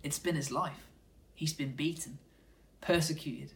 It's 0.04 0.20
been 0.20 0.36
his 0.36 0.52
life. 0.52 0.89
He's 1.34 1.54
been 1.54 1.72
beaten, 1.72 2.20
persecuted, 2.82 3.54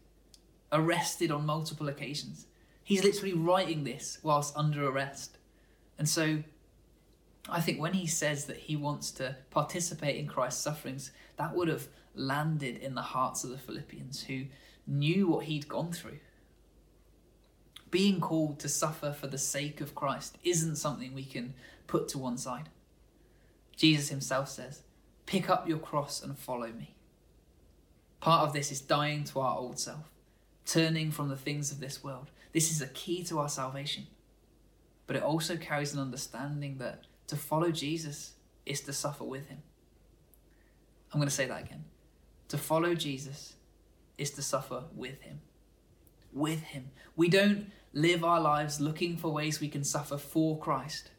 arrested 0.72 1.30
on 1.30 1.46
multiple 1.46 1.88
occasions. 1.88 2.48
He's 2.84 3.04
literally 3.04 3.34
writing 3.34 3.84
this 3.84 4.18
whilst 4.24 4.56
under 4.56 4.88
arrest. 4.88 5.38
And 6.00 6.10
so 6.10 6.44
I 7.50 7.62
think 7.62 7.80
when 7.80 7.94
he 7.94 8.08
says 8.08 8.46
that 8.46 8.58
he 8.58 8.76
wants 8.76 9.12
to 9.12 9.38
participate 9.52 10.18
in 10.18 10.28
Christ's 10.28 10.62
sufferings, 10.62 11.12
that 11.38 11.56
would 11.56 11.68
have 11.68 11.88
landed 12.14 12.78
in 12.78 12.96
the 12.96 13.02
hearts 13.02 13.44
of 13.44 13.52
the 13.52 13.58
Philippians 13.58 14.24
who 14.24 14.46
knew 14.86 15.28
what 15.28 15.46
he'd 15.46 15.68
gone 15.68 15.92
through. 15.92 16.20
Being 17.90 18.20
called 18.20 18.60
to 18.60 18.70
suffer 18.70 19.14
for 19.14 19.28
the 19.28 19.38
sake 19.38 19.80
of 19.80 19.96
Christ 19.96 20.38
isn't 20.44 20.76
something 20.76 21.14
we 21.14 21.24
can 21.24 21.54
put 21.88 22.08
to 22.10 22.18
one 22.18 22.38
side. 22.38 22.70
Jesus 23.76 24.10
himself 24.10 24.50
says, 24.50 24.82
Pick 25.26 25.50
up 25.50 25.68
your 25.68 25.78
cross 25.78 26.22
and 26.22 26.38
follow 26.38 26.68
me. 26.68 26.96
Part 28.20 28.48
of 28.48 28.54
this 28.54 28.72
is 28.72 28.82
dying 28.82 29.24
to 29.26 29.40
our 29.40 29.58
old 29.58 29.80
self, 29.80 30.12
turning 30.66 31.12
from 31.12 31.30
the 31.30 31.36
things 31.36 31.72
of 31.72 31.80
this 31.80 32.04
world. 32.04 32.32
This 32.54 32.72
is 32.72 32.82
a 32.82 32.88
key 32.88 33.24
to 33.26 33.40
our 33.40 33.50
salvation. 33.50 34.08
But 35.06 35.16
it 35.16 35.24
also 35.24 35.56
carries 35.56 35.94
an 35.94 36.00
understanding 36.00 36.78
that 36.80 37.04
to 37.28 37.36
follow 37.36 37.72
Jesus 37.72 38.34
is 38.66 38.82
to 38.82 38.94
suffer 38.94 39.24
with 39.24 39.48
him. 39.48 39.62
I'm 41.12 41.20
going 41.20 41.30
to 41.30 41.34
say 41.34 41.46
that 41.46 41.64
again. 41.64 41.86
To 42.50 42.58
follow 42.58 42.96
Jesus 42.96 43.56
is 44.18 44.32
to 44.32 44.42
suffer 44.42 44.84
with 44.96 45.22
him. 45.22 45.42
With 46.34 46.62
him. 46.62 46.92
We 47.16 47.30
don't 47.30 47.72
live 47.94 48.24
our 48.24 48.40
lives 48.40 48.80
looking 48.80 49.18
for 49.18 49.32
ways 49.32 49.60
we 49.60 49.70
can 49.70 49.84
suffer 49.84 50.18
for 50.18 50.58
Christ, 50.58 51.12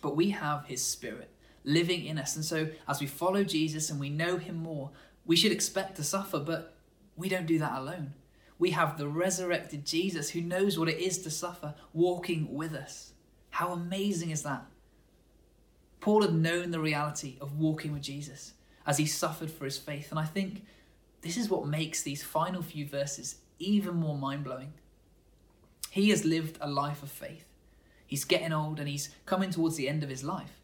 but 0.00 0.16
we 0.16 0.30
have 0.30 0.66
his 0.66 0.82
spirit 0.82 1.30
living 1.64 2.04
in 2.06 2.18
us. 2.18 2.36
And 2.36 2.44
so, 2.44 2.68
as 2.88 3.00
we 3.00 3.06
follow 3.06 3.44
Jesus 3.44 3.90
and 3.90 4.00
we 4.00 4.08
know 4.08 4.38
him 4.38 4.56
more, 4.56 4.90
we 5.26 5.36
should 5.36 5.52
expect 5.52 5.96
to 5.96 6.04
suffer, 6.04 6.38
but 6.38 6.74
we 7.16 7.28
don't 7.28 7.46
do 7.46 7.58
that 7.58 7.78
alone. 7.78 8.14
We 8.58 8.70
have 8.70 8.96
the 8.96 9.08
resurrected 9.08 9.84
Jesus 9.84 10.30
who 10.30 10.40
knows 10.40 10.78
what 10.78 10.88
it 10.88 10.98
is 10.98 11.18
to 11.18 11.30
suffer, 11.30 11.74
walking 11.92 12.54
with 12.54 12.74
us. 12.74 13.12
How 13.50 13.72
amazing 13.72 14.30
is 14.30 14.42
that? 14.42 14.66
Paul 16.00 16.22
had 16.22 16.34
known 16.34 16.70
the 16.70 16.80
reality 16.80 17.36
of 17.40 17.58
walking 17.58 17.92
with 17.92 18.02
Jesus 18.02 18.54
as 18.86 18.98
he 18.98 19.06
suffered 19.06 19.50
for 19.50 19.64
his 19.64 19.78
faith. 19.78 20.10
And 20.10 20.18
I 20.18 20.24
think 20.24 20.64
this 21.22 21.36
is 21.36 21.50
what 21.50 21.66
makes 21.66 22.02
these 22.02 22.22
final 22.22 22.62
few 22.62 22.86
verses 22.86 23.36
even 23.58 23.96
more 23.96 24.16
mind 24.16 24.44
blowing. 24.44 24.72
He 25.90 26.10
has 26.10 26.24
lived 26.24 26.58
a 26.60 26.70
life 26.70 27.02
of 27.02 27.10
faith. 27.10 27.44
He's 28.06 28.24
getting 28.24 28.52
old 28.52 28.78
and 28.78 28.88
he's 28.88 29.10
coming 29.26 29.50
towards 29.50 29.76
the 29.76 29.88
end 29.88 30.02
of 30.02 30.08
his 30.08 30.24
life. 30.24 30.60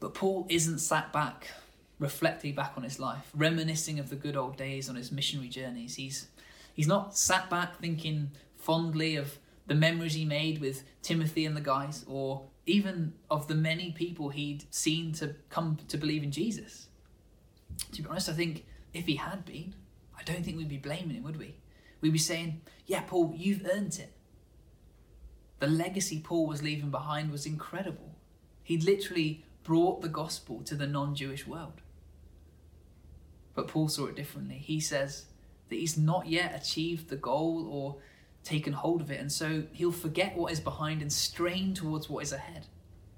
But 0.00 0.14
Paul 0.14 0.46
isn't 0.48 0.78
sat 0.78 1.12
back, 1.12 1.48
reflecting 1.98 2.54
back 2.54 2.72
on 2.76 2.82
his 2.82 2.98
life, 2.98 3.30
reminiscing 3.34 3.98
of 3.98 4.10
the 4.10 4.16
good 4.16 4.36
old 4.36 4.56
days 4.56 4.88
on 4.88 4.96
his 4.96 5.12
missionary 5.12 5.48
journeys. 5.48 5.96
He's, 5.96 6.26
he's 6.74 6.88
not 6.88 7.16
sat 7.16 7.48
back 7.48 7.78
thinking 7.78 8.32
fondly 8.56 9.16
of 9.16 9.38
the 9.66 9.74
memories 9.74 10.14
he 10.14 10.24
made 10.24 10.60
with 10.60 10.82
Timothy 11.02 11.46
and 11.46 11.56
the 11.56 11.60
guys, 11.60 12.04
or 12.08 12.42
even 12.66 13.14
of 13.30 13.48
the 13.48 13.54
many 13.54 13.92
people 13.92 14.30
he'd 14.30 14.64
seen 14.74 15.12
to 15.12 15.34
come 15.50 15.78
to 15.88 15.96
believe 15.96 16.22
in 16.22 16.30
Jesus 16.30 16.88
to 17.92 18.02
be 18.02 18.08
honest, 18.08 18.28
I 18.28 18.32
think 18.32 18.64
if 18.92 19.06
he 19.06 19.16
had 19.16 19.44
been, 19.44 19.74
I 20.18 20.22
don't 20.22 20.44
think 20.44 20.56
we'd 20.56 20.68
be 20.68 20.78
blaming 20.78 21.16
him, 21.16 21.24
would 21.24 21.38
we? 21.38 21.56
We'd 22.00 22.12
be 22.12 22.18
saying, 22.18 22.60
yeah, 22.86 23.02
Paul, 23.06 23.32
you've 23.36 23.66
earned 23.72 23.98
it. 23.98 24.12
The 25.60 25.66
legacy 25.66 26.20
Paul 26.20 26.46
was 26.46 26.62
leaving 26.62 26.90
behind 26.90 27.30
was 27.30 27.46
incredible. 27.46 28.16
He'd 28.62 28.84
literally 28.84 29.44
brought 29.62 30.02
the 30.02 30.08
gospel 30.08 30.60
to 30.62 30.74
the 30.74 30.86
non 30.86 31.14
Jewish 31.14 31.46
world. 31.46 31.80
But 33.54 33.68
Paul 33.68 33.88
saw 33.88 34.06
it 34.06 34.16
differently. 34.16 34.56
He 34.56 34.80
says 34.80 35.26
that 35.68 35.76
he's 35.76 35.96
not 35.96 36.26
yet 36.26 36.54
achieved 36.54 37.08
the 37.08 37.16
goal 37.16 37.66
or 37.70 37.96
taken 38.44 38.72
hold 38.72 39.00
of 39.00 39.10
it, 39.10 39.20
and 39.20 39.32
so 39.32 39.64
he'll 39.72 39.90
forget 39.90 40.36
what 40.36 40.52
is 40.52 40.60
behind 40.60 41.02
and 41.02 41.12
strain 41.12 41.74
towards 41.74 42.08
what 42.08 42.22
is 42.22 42.32
ahead. 42.32 42.66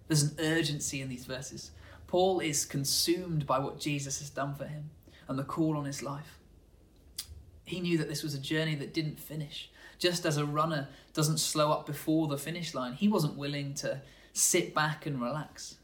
There's 0.09 0.23
an 0.23 0.37
urgency 0.39 1.03
in 1.03 1.09
these 1.09 1.25
verses. 1.25 1.73
Paul 2.07 2.41
is 2.41 2.65
consumed 2.65 3.47
by 3.47 3.59
what 3.59 3.81
Jesus 3.81 4.21
has 4.21 4.31
done 4.31 4.55
for 4.55 4.65
him 4.65 4.91
and 5.29 5.39
the 5.39 5.45
call 5.45 5.77
on 5.77 5.85
his 5.85 6.03
life. 6.03 6.39
He 7.65 7.81
knew 7.81 7.99
that 7.99 8.09
this 8.09 8.23
was 8.23 8.35
a 8.35 8.39
journey 8.39 8.77
that 8.77 8.95
didn't 8.95 9.19
finish. 9.19 9.71
Just 9.99 10.25
as 10.25 10.37
a 10.37 10.45
runner 10.45 10.89
doesn't 11.15 11.39
slow 11.39 11.73
up 11.73 11.87
before 11.87 12.29
the 12.29 12.39
finish 12.39 12.75
line, 12.75 12.93
he 12.93 13.09
wasn't 13.09 13.37
willing 13.37 13.75
to 13.75 14.01
sit 14.33 14.75
back 14.75 15.07
and 15.07 15.21
relax. 15.21 15.77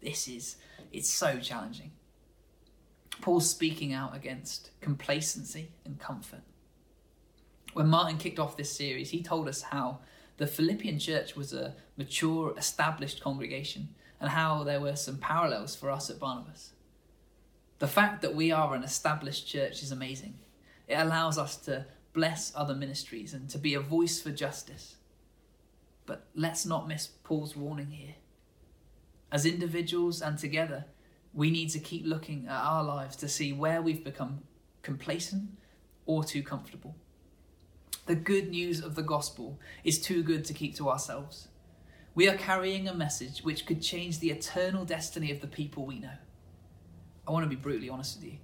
This 0.00 0.26
is, 0.28 0.56
it's 0.90 1.10
so 1.10 1.38
challenging. 1.38 1.90
Paul's 3.20 3.50
speaking 3.50 3.92
out 3.92 4.16
against 4.16 4.70
complacency 4.80 5.72
and 5.84 5.98
comfort. 5.98 6.42
When 7.78 7.86
Martin 7.86 8.18
kicked 8.18 8.40
off 8.40 8.56
this 8.56 8.72
series, 8.72 9.10
he 9.10 9.22
told 9.22 9.46
us 9.46 9.62
how 9.62 10.00
the 10.36 10.48
Philippian 10.48 10.98
church 10.98 11.36
was 11.36 11.52
a 11.52 11.76
mature, 11.96 12.52
established 12.58 13.22
congregation 13.22 13.90
and 14.20 14.30
how 14.30 14.64
there 14.64 14.80
were 14.80 14.96
some 14.96 15.18
parallels 15.18 15.76
for 15.76 15.88
us 15.88 16.10
at 16.10 16.18
Barnabas. 16.18 16.72
The 17.78 17.86
fact 17.86 18.20
that 18.22 18.34
we 18.34 18.50
are 18.50 18.74
an 18.74 18.82
established 18.82 19.46
church 19.46 19.80
is 19.84 19.92
amazing. 19.92 20.40
It 20.88 20.96
allows 20.96 21.38
us 21.38 21.56
to 21.66 21.86
bless 22.14 22.52
other 22.56 22.74
ministries 22.74 23.32
and 23.32 23.48
to 23.50 23.58
be 23.58 23.74
a 23.74 23.80
voice 23.80 24.20
for 24.20 24.32
justice. 24.32 24.96
But 26.04 26.26
let's 26.34 26.66
not 26.66 26.88
miss 26.88 27.06
Paul's 27.06 27.54
warning 27.54 27.92
here. 27.92 28.16
As 29.30 29.46
individuals 29.46 30.20
and 30.20 30.36
together, 30.36 30.86
we 31.32 31.52
need 31.52 31.68
to 31.68 31.78
keep 31.78 32.04
looking 32.04 32.48
at 32.48 32.60
our 32.60 32.82
lives 32.82 33.14
to 33.18 33.28
see 33.28 33.52
where 33.52 33.80
we've 33.80 34.02
become 34.02 34.40
complacent 34.82 35.50
or 36.06 36.24
too 36.24 36.42
comfortable. 36.42 36.96
The 38.08 38.14
good 38.14 38.48
news 38.48 38.82
of 38.82 38.94
the 38.94 39.02
gospel 39.02 39.60
is 39.84 40.00
too 40.00 40.22
good 40.22 40.46
to 40.46 40.54
keep 40.54 40.74
to 40.76 40.88
ourselves. 40.88 41.48
We 42.14 42.26
are 42.26 42.38
carrying 42.38 42.88
a 42.88 42.94
message 42.94 43.40
which 43.40 43.66
could 43.66 43.82
change 43.82 44.18
the 44.18 44.30
eternal 44.30 44.86
destiny 44.86 45.30
of 45.30 45.42
the 45.42 45.46
people 45.46 45.84
we 45.84 45.98
know. 45.98 46.16
I 47.26 47.32
want 47.32 47.44
to 47.44 47.50
be 47.50 47.54
brutally 47.54 47.90
honest 47.90 48.16
with 48.16 48.32
you. 48.32 48.38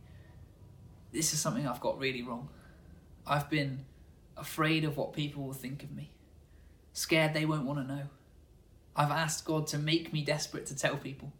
This 1.12 1.32
is 1.32 1.40
something 1.40 1.66
I've 1.66 1.80
got 1.80 1.98
really 1.98 2.22
wrong. 2.22 2.50
I've 3.26 3.48
been 3.48 3.86
afraid 4.36 4.84
of 4.84 4.98
what 4.98 5.14
people 5.14 5.44
will 5.44 5.54
think 5.54 5.82
of 5.82 5.90
me, 5.92 6.10
scared 6.92 7.32
they 7.32 7.46
won't 7.46 7.64
want 7.64 7.78
to 7.78 7.94
know. 7.94 8.02
I've 8.94 9.10
asked 9.10 9.46
God 9.46 9.66
to 9.68 9.78
make 9.78 10.12
me 10.12 10.22
desperate 10.22 10.66
to 10.66 10.76
tell 10.76 10.98
people. 10.98 11.32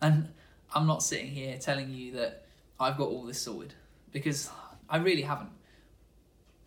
And 0.00 0.30
I'm 0.74 0.86
not 0.86 1.02
sitting 1.02 1.32
here 1.32 1.58
telling 1.58 1.92
you 1.92 2.12
that 2.12 2.46
I've 2.80 2.96
got 2.96 3.08
all 3.08 3.24
this 3.24 3.42
sorted, 3.42 3.74
because 4.10 4.48
I 4.88 4.96
really 4.96 5.20
haven't. 5.20 5.50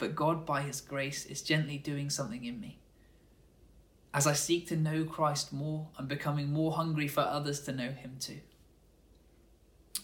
But 0.01 0.15
God, 0.15 0.47
by 0.47 0.63
His 0.63 0.81
grace, 0.81 1.27
is 1.27 1.43
gently 1.43 1.77
doing 1.77 2.09
something 2.09 2.43
in 2.43 2.59
me. 2.59 2.79
As 4.15 4.25
I 4.25 4.33
seek 4.33 4.67
to 4.69 4.75
know 4.75 5.03
Christ 5.03 5.53
more, 5.53 5.89
I'm 5.95 6.07
becoming 6.07 6.51
more 6.51 6.71
hungry 6.71 7.07
for 7.07 7.21
others 7.21 7.61
to 7.61 7.71
know 7.71 7.91
Him 7.91 8.15
too. 8.19 8.39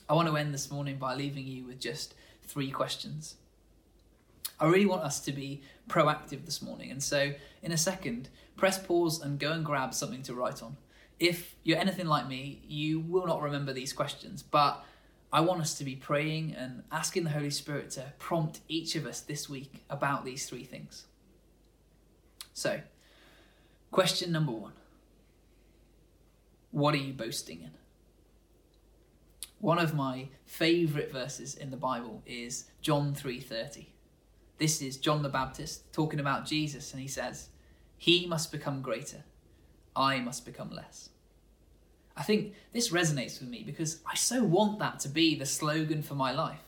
I 0.08 0.14
want 0.14 0.28
to 0.28 0.38
end 0.38 0.54
this 0.54 0.70
morning 0.70 0.98
by 0.98 1.16
leaving 1.16 1.48
you 1.48 1.66
with 1.66 1.80
just 1.80 2.14
three 2.44 2.70
questions. 2.70 3.38
I 4.60 4.68
really 4.68 4.86
want 4.86 5.02
us 5.02 5.20
to 5.22 5.32
be 5.32 5.64
proactive 5.90 6.46
this 6.46 6.62
morning, 6.62 6.92
and 6.92 7.02
so 7.02 7.34
in 7.64 7.72
a 7.72 7.78
second, 7.78 8.30
press 8.56 8.78
pause 8.78 9.20
and 9.20 9.40
go 9.40 9.52
and 9.52 9.66
grab 9.66 9.96
something 9.96 10.22
to 10.24 10.36
write 10.36 10.62
on. 10.62 10.78
If 11.20 11.56
you're 11.64 11.80
anything 11.80 12.06
like 12.06 12.28
me, 12.28 12.62
you 12.68 13.00
will 13.00 13.26
not 13.26 13.42
remember 13.42 13.74
these 13.74 13.94
questions, 13.94 14.44
but 14.44 14.86
I 15.32 15.42
want 15.42 15.62
us 15.62 15.74
to 15.76 15.84
be 15.84 15.96
praying 15.96 16.56
and 16.56 16.84
asking 16.92 17.26
the 17.26 17.32
Holy 17.32 17.50
Spirit 17.50 17.92
to 17.92 18.14
prompt 18.18 18.62
each 18.68 18.96
of 18.96 19.06
us 19.06 19.20
this 19.20 19.50
week 19.50 19.84
about 19.90 20.24
these 20.24 20.48
three 20.48 20.64
things. 20.64 21.06
So, 22.54 22.82
Question 23.92 24.32
number 24.32 24.52
one 24.52 24.74
What 26.72 26.94
are 26.94 27.00
you 27.00 27.14
boasting 27.14 27.62
in? 27.62 27.72
One 29.60 29.80
of 29.80 29.96
my 29.96 30.30
favourite 30.46 31.12
verses 31.12 31.56
in 31.56 31.72
the 31.72 31.78
Bible 31.78 32.22
is 32.26 32.70
John 32.82 33.16
3:30. 33.16 33.88
This 34.60 34.82
is 34.82 34.98
John 34.98 35.24
the 35.24 35.30
Baptist 35.30 35.92
talking 35.94 36.20
about 36.20 36.46
Jesus 36.46 36.92
and 36.92 37.02
he 37.02 37.08
says, 37.08 37.50
"He 37.98 38.28
must 38.28 38.52
become 38.52 38.82
greater, 38.82 39.24
I 39.96 40.20
must 40.20 40.46
become 40.46 40.70
less." 40.70 41.10
I 42.18 42.24
think 42.24 42.54
this 42.74 42.90
resonates 42.90 43.40
with 43.40 43.48
me 43.48 43.64
because 43.64 44.02
I 44.06 44.16
so 44.16 44.44
want 44.44 44.80
that 44.80 45.00
to 45.02 45.10
be 45.10 45.36
the 45.36 45.46
slogan 45.46 46.02
for 46.02 46.16
my 46.16 46.32
life. 46.32 46.64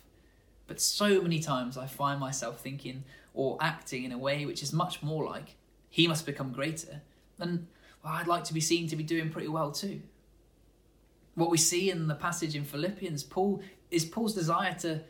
But 0.68 0.80
so 0.80 1.22
many 1.22 1.40
times 1.40 1.76
I 1.76 1.88
find 1.88 2.20
myself 2.20 2.62
thinking 2.62 3.04
or 3.34 3.58
acting 3.60 4.04
in 4.04 4.12
a 4.12 4.18
way 4.18 4.46
which 4.46 4.62
is 4.62 4.72
much 4.72 5.02
more 5.02 5.26
like, 5.26 5.56
he 5.90 6.08
must 6.08 6.28
become 6.28 6.52
greater, 6.52 7.02
and 7.40 7.66
well, 8.04 8.14
I'd 8.14 8.28
like 8.28 8.44
to 8.46 8.54
be 8.54 8.62
seen 8.62 8.88
to 8.90 8.96
be 8.96 9.04
doing 9.04 9.32
pretty 9.32 9.48
well 9.48 9.72
too. 9.72 10.02
What 11.34 11.50
we 11.50 11.58
see 11.58 11.90
in 11.90 12.08
the 12.08 12.16
passage 12.16 12.56
in 12.56 12.64
Philippians, 12.64 13.24
Paul 13.24 13.62
is 13.90 14.06
Paul's 14.06 14.36
desire 14.36 14.76
to 14.80 15.02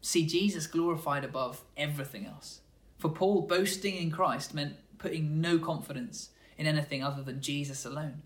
see 0.00 0.24
Jesus 0.26 0.66
glorified 0.66 1.24
above 1.24 1.62
everything 1.76 2.26
else. 2.26 2.60
For 2.98 3.08
Paul, 3.08 3.42
boasting 3.42 3.96
in 3.96 4.10
Christ 4.10 4.54
meant 4.54 4.76
putting 4.98 5.40
no 5.40 5.58
confidence 5.58 6.30
in 6.56 6.66
anything 6.66 7.02
other 7.02 7.22
than 7.22 7.40
Jesus 7.40 7.84
alone. 7.84 8.22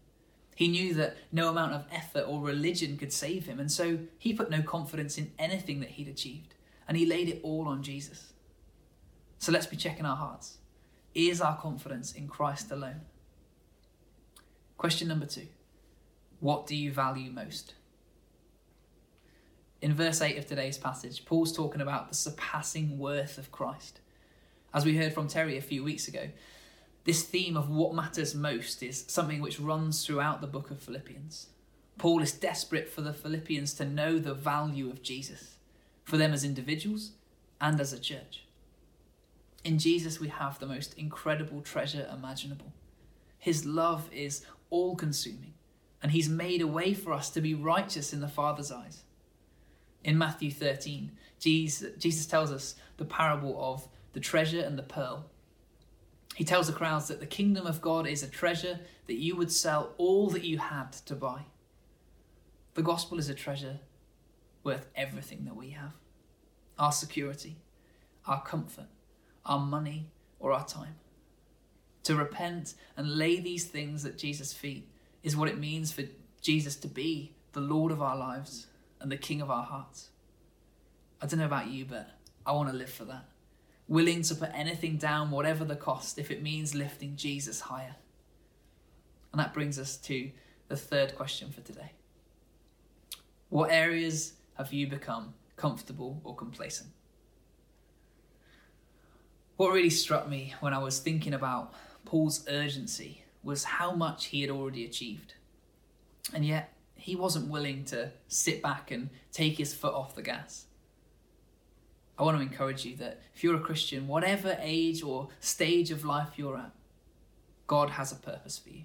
He 0.54 0.68
knew 0.68 0.94
that 0.94 1.16
no 1.32 1.48
amount 1.48 1.72
of 1.72 1.84
effort 1.90 2.26
or 2.28 2.40
religion 2.40 2.96
could 2.96 3.12
save 3.12 3.46
him, 3.46 3.58
and 3.58 3.70
so 3.70 3.98
he 4.18 4.32
put 4.32 4.50
no 4.50 4.62
confidence 4.62 5.18
in 5.18 5.32
anything 5.38 5.80
that 5.80 5.90
he'd 5.90 6.08
achieved, 6.08 6.54
and 6.86 6.96
he 6.96 7.06
laid 7.06 7.28
it 7.28 7.40
all 7.42 7.66
on 7.66 7.82
Jesus. 7.82 8.32
So 9.38 9.50
let's 9.50 9.66
be 9.66 9.76
checking 9.76 10.06
our 10.06 10.16
hearts. 10.16 10.58
Is 11.14 11.40
our 11.40 11.56
confidence 11.56 12.12
in 12.12 12.28
Christ 12.28 12.70
alone? 12.70 13.02
Question 14.76 15.08
number 15.08 15.26
two 15.26 15.48
What 16.40 16.66
do 16.66 16.76
you 16.76 16.92
value 16.92 17.30
most? 17.30 17.74
In 19.82 19.92
verse 19.92 20.22
8 20.22 20.38
of 20.38 20.46
today's 20.46 20.78
passage, 20.78 21.26
Paul's 21.26 21.52
talking 21.52 21.82
about 21.82 22.08
the 22.08 22.14
surpassing 22.14 22.98
worth 22.98 23.36
of 23.36 23.52
Christ. 23.52 24.00
As 24.72 24.86
we 24.86 24.96
heard 24.96 25.12
from 25.12 25.28
Terry 25.28 25.58
a 25.58 25.62
few 25.62 25.84
weeks 25.84 26.08
ago, 26.08 26.30
this 27.04 27.22
theme 27.22 27.56
of 27.56 27.68
what 27.68 27.94
matters 27.94 28.34
most 28.34 28.82
is 28.82 29.04
something 29.08 29.40
which 29.40 29.60
runs 29.60 30.04
throughout 30.04 30.40
the 30.40 30.46
book 30.46 30.70
of 30.70 30.80
Philippians. 30.80 31.48
Paul 31.98 32.22
is 32.22 32.32
desperate 32.32 32.88
for 32.88 33.02
the 33.02 33.12
Philippians 33.12 33.74
to 33.74 33.84
know 33.84 34.18
the 34.18 34.34
value 34.34 34.88
of 34.88 35.02
Jesus, 35.02 35.58
for 36.02 36.16
them 36.16 36.32
as 36.32 36.44
individuals 36.44 37.12
and 37.60 37.78
as 37.78 37.92
a 37.92 38.00
church. 38.00 38.44
In 39.64 39.78
Jesus, 39.78 40.18
we 40.18 40.28
have 40.28 40.58
the 40.58 40.66
most 40.66 40.94
incredible 40.94 41.60
treasure 41.60 42.08
imaginable. 42.12 42.72
His 43.38 43.66
love 43.66 44.08
is 44.10 44.44
all 44.70 44.96
consuming, 44.96 45.54
and 46.02 46.12
He's 46.12 46.28
made 46.28 46.62
a 46.62 46.66
way 46.66 46.94
for 46.94 47.12
us 47.12 47.28
to 47.30 47.40
be 47.40 47.54
righteous 47.54 48.12
in 48.12 48.20
the 48.20 48.28
Father's 48.28 48.72
eyes. 48.72 49.02
In 50.02 50.18
Matthew 50.18 50.50
13, 50.50 51.12
Jesus, 51.38 51.96
Jesus 51.98 52.26
tells 52.26 52.50
us 52.50 52.74
the 52.96 53.04
parable 53.04 53.56
of 53.58 53.88
the 54.14 54.20
treasure 54.20 54.60
and 54.60 54.78
the 54.78 54.82
pearl. 54.82 55.26
He 56.34 56.44
tells 56.44 56.66
the 56.66 56.72
crowds 56.72 57.08
that 57.08 57.20
the 57.20 57.26
kingdom 57.26 57.66
of 57.66 57.80
God 57.80 58.06
is 58.06 58.22
a 58.22 58.28
treasure 58.28 58.80
that 59.06 59.14
you 59.14 59.36
would 59.36 59.52
sell 59.52 59.94
all 59.98 60.30
that 60.30 60.44
you 60.44 60.58
had 60.58 60.92
to 61.06 61.14
buy. 61.14 61.42
The 62.74 62.82
gospel 62.82 63.18
is 63.18 63.28
a 63.28 63.34
treasure 63.34 63.78
worth 64.64 64.86
everything 64.96 65.44
that 65.44 65.56
we 65.56 65.70
have 65.70 65.92
our 66.76 66.90
security, 66.90 67.56
our 68.26 68.42
comfort, 68.42 68.88
our 69.46 69.60
money, 69.60 70.08
or 70.40 70.52
our 70.52 70.66
time. 70.66 70.96
To 72.02 72.16
repent 72.16 72.74
and 72.96 73.16
lay 73.16 73.38
these 73.38 73.66
things 73.66 74.04
at 74.04 74.18
Jesus' 74.18 74.52
feet 74.52 74.88
is 75.22 75.36
what 75.36 75.48
it 75.48 75.56
means 75.56 75.92
for 75.92 76.02
Jesus 76.42 76.74
to 76.76 76.88
be 76.88 77.32
the 77.52 77.60
Lord 77.60 77.92
of 77.92 78.02
our 78.02 78.16
lives 78.16 78.66
and 79.00 79.12
the 79.12 79.16
King 79.16 79.40
of 79.40 79.52
our 79.52 79.62
hearts. 79.62 80.10
I 81.22 81.26
don't 81.26 81.38
know 81.38 81.46
about 81.46 81.68
you, 81.68 81.84
but 81.84 82.10
I 82.44 82.52
want 82.52 82.70
to 82.70 82.76
live 82.76 82.90
for 82.90 83.04
that. 83.04 83.24
Willing 83.86 84.22
to 84.22 84.34
put 84.34 84.50
anything 84.54 84.96
down, 84.96 85.30
whatever 85.30 85.64
the 85.64 85.76
cost, 85.76 86.18
if 86.18 86.30
it 86.30 86.42
means 86.42 86.74
lifting 86.74 87.16
Jesus 87.16 87.60
higher. 87.60 87.96
And 89.32 89.40
that 89.40 89.52
brings 89.52 89.78
us 89.78 89.96
to 89.98 90.30
the 90.68 90.76
third 90.76 91.16
question 91.16 91.50
for 91.50 91.60
today. 91.60 91.92
What 93.50 93.70
areas 93.70 94.34
have 94.56 94.72
you 94.72 94.86
become 94.86 95.34
comfortable 95.56 96.20
or 96.24 96.34
complacent? 96.34 96.90
What 99.56 99.72
really 99.72 99.90
struck 99.90 100.28
me 100.28 100.54
when 100.60 100.72
I 100.72 100.78
was 100.78 100.98
thinking 100.98 101.34
about 101.34 101.74
Paul's 102.04 102.44
urgency 102.48 103.24
was 103.42 103.64
how 103.64 103.92
much 103.92 104.26
he 104.26 104.40
had 104.40 104.50
already 104.50 104.84
achieved. 104.84 105.34
And 106.32 106.44
yet, 106.44 106.72
he 106.96 107.14
wasn't 107.14 107.50
willing 107.50 107.84
to 107.86 108.10
sit 108.28 108.62
back 108.62 108.90
and 108.90 109.10
take 109.30 109.58
his 109.58 109.74
foot 109.74 109.94
off 109.94 110.14
the 110.14 110.22
gas. 110.22 110.66
I 112.18 112.22
want 112.22 112.36
to 112.36 112.42
encourage 112.42 112.84
you 112.84 112.96
that 112.96 113.20
if 113.34 113.42
you're 113.42 113.56
a 113.56 113.60
Christian, 113.60 114.06
whatever 114.06 114.56
age 114.60 115.02
or 115.02 115.28
stage 115.40 115.90
of 115.90 116.04
life 116.04 116.30
you're 116.36 116.56
at, 116.56 116.70
God 117.66 117.90
has 117.90 118.12
a 118.12 118.16
purpose 118.16 118.58
for 118.58 118.70
you. 118.70 118.82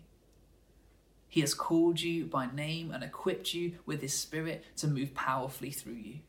He 1.27 1.41
has 1.41 1.53
called 1.53 2.01
you 2.01 2.25
by 2.25 2.47
name 2.51 2.91
and 2.91 3.03
equipped 3.03 3.53
you 3.53 3.73
with 3.85 4.01
His 4.01 4.17
Spirit 4.17 4.63
to 4.77 4.87
move 4.87 5.13
powerfully 5.13 5.69
through 5.69 5.93
you. 5.93 6.19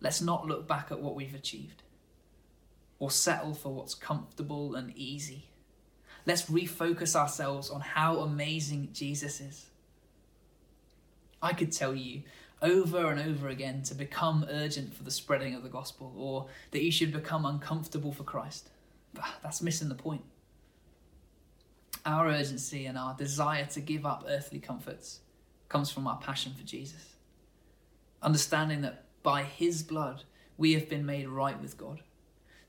Let's 0.00 0.20
not 0.20 0.46
look 0.46 0.68
back 0.68 0.88
at 0.90 1.00
what 1.00 1.14
we've 1.14 1.34
achieved 1.34 1.82
or 2.98 3.10
settle 3.10 3.54
for 3.54 3.72
what's 3.72 3.94
comfortable 3.94 4.74
and 4.74 4.96
easy. 4.96 5.46
Let's 6.26 6.42
refocus 6.42 7.16
ourselves 7.16 7.70
on 7.70 7.80
how 7.80 8.18
amazing 8.18 8.90
Jesus 8.92 9.40
is. 9.40 9.66
I 11.40 11.52
could 11.52 11.72
tell 11.72 11.94
you 11.94 12.22
over 12.62 13.10
and 13.10 13.20
over 13.20 13.48
again 13.48 13.82
to 13.82 13.94
become 13.94 14.46
urgent 14.48 14.94
for 14.94 15.02
the 15.02 15.10
spreading 15.10 15.54
of 15.54 15.62
the 15.62 15.68
gospel 15.68 16.14
or 16.16 16.46
that 16.70 16.82
you 16.82 16.92
should 16.92 17.12
become 17.12 17.44
uncomfortable 17.44 18.12
for 18.12 18.22
Christ. 18.22 18.70
But 19.12 19.24
that's 19.42 19.60
missing 19.60 19.88
the 19.88 19.94
point. 19.94 20.22
Our 22.06 22.28
urgency 22.28 22.86
and 22.86 22.96
our 22.96 23.14
desire 23.14 23.66
to 23.66 23.80
give 23.80 24.06
up 24.06 24.24
earthly 24.28 24.58
comforts 24.58 25.20
comes 25.68 25.90
from 25.90 26.06
our 26.06 26.18
passion 26.18 26.52
for 26.56 26.64
Jesus. 26.64 27.16
Understanding 28.22 28.82
that 28.82 29.04
by 29.22 29.42
his 29.42 29.82
blood 29.82 30.24
we 30.56 30.72
have 30.74 30.88
been 30.88 31.04
made 31.04 31.28
right 31.28 31.60
with 31.60 31.76
God. 31.76 32.00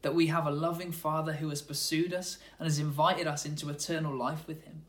That 0.01 0.15
we 0.15 0.27
have 0.27 0.45
a 0.45 0.51
loving 0.51 0.91
Father 0.91 1.33
who 1.33 1.49
has 1.49 1.61
pursued 1.61 2.13
us 2.13 2.37
and 2.59 2.65
has 2.65 2.79
invited 2.79 3.27
us 3.27 3.45
into 3.45 3.69
eternal 3.69 4.15
life 4.15 4.47
with 4.47 4.63
him 4.65 4.83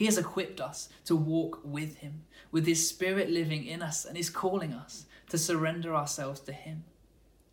he 0.00 0.06
has 0.06 0.16
equipped 0.16 0.62
us 0.62 0.88
to 1.04 1.14
walk 1.14 1.60
with 1.62 1.96
Him, 1.96 2.22
with 2.50 2.66
His 2.66 2.88
Spirit 2.88 3.28
living 3.28 3.66
in 3.66 3.82
us, 3.82 4.06
and 4.06 4.16
is 4.16 4.30
calling 4.30 4.72
us 4.72 5.04
to 5.28 5.36
surrender 5.36 5.94
ourselves 5.94 6.40
to 6.40 6.54
Him, 6.54 6.84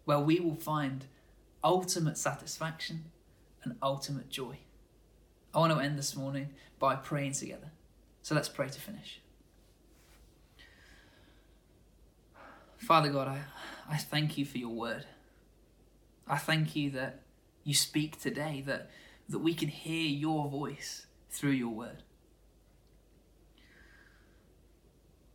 where 0.05 0.21
we 0.21 0.39
will 0.39 0.55
find 0.55 1.07
ultimate 1.61 2.17
satisfaction 2.17 3.11
and 3.65 3.75
ultimate 3.83 4.29
joy. 4.29 4.59
I 5.53 5.59
want 5.59 5.73
to 5.73 5.79
end 5.79 5.97
this 5.97 6.15
morning 6.15 6.51
by 6.79 6.95
praying 6.95 7.33
together. 7.33 7.71
So 8.21 8.33
let's 8.33 8.47
pray 8.47 8.69
to 8.69 8.79
finish. 8.79 9.19
Father 12.77 13.09
God, 13.09 13.27
I, 13.27 13.41
I 13.89 13.97
thank 13.97 14.37
you 14.37 14.45
for 14.45 14.57
your 14.57 14.73
word. 14.73 15.05
I 16.25 16.37
thank 16.37 16.77
you 16.77 16.91
that 16.91 17.23
you 17.65 17.73
speak 17.73 18.21
today, 18.21 18.63
that, 18.67 18.89
that 19.27 19.39
we 19.39 19.53
can 19.53 19.67
hear 19.67 20.07
your 20.07 20.47
voice 20.47 21.07
through 21.29 21.51
your 21.51 21.73
word. 21.73 22.03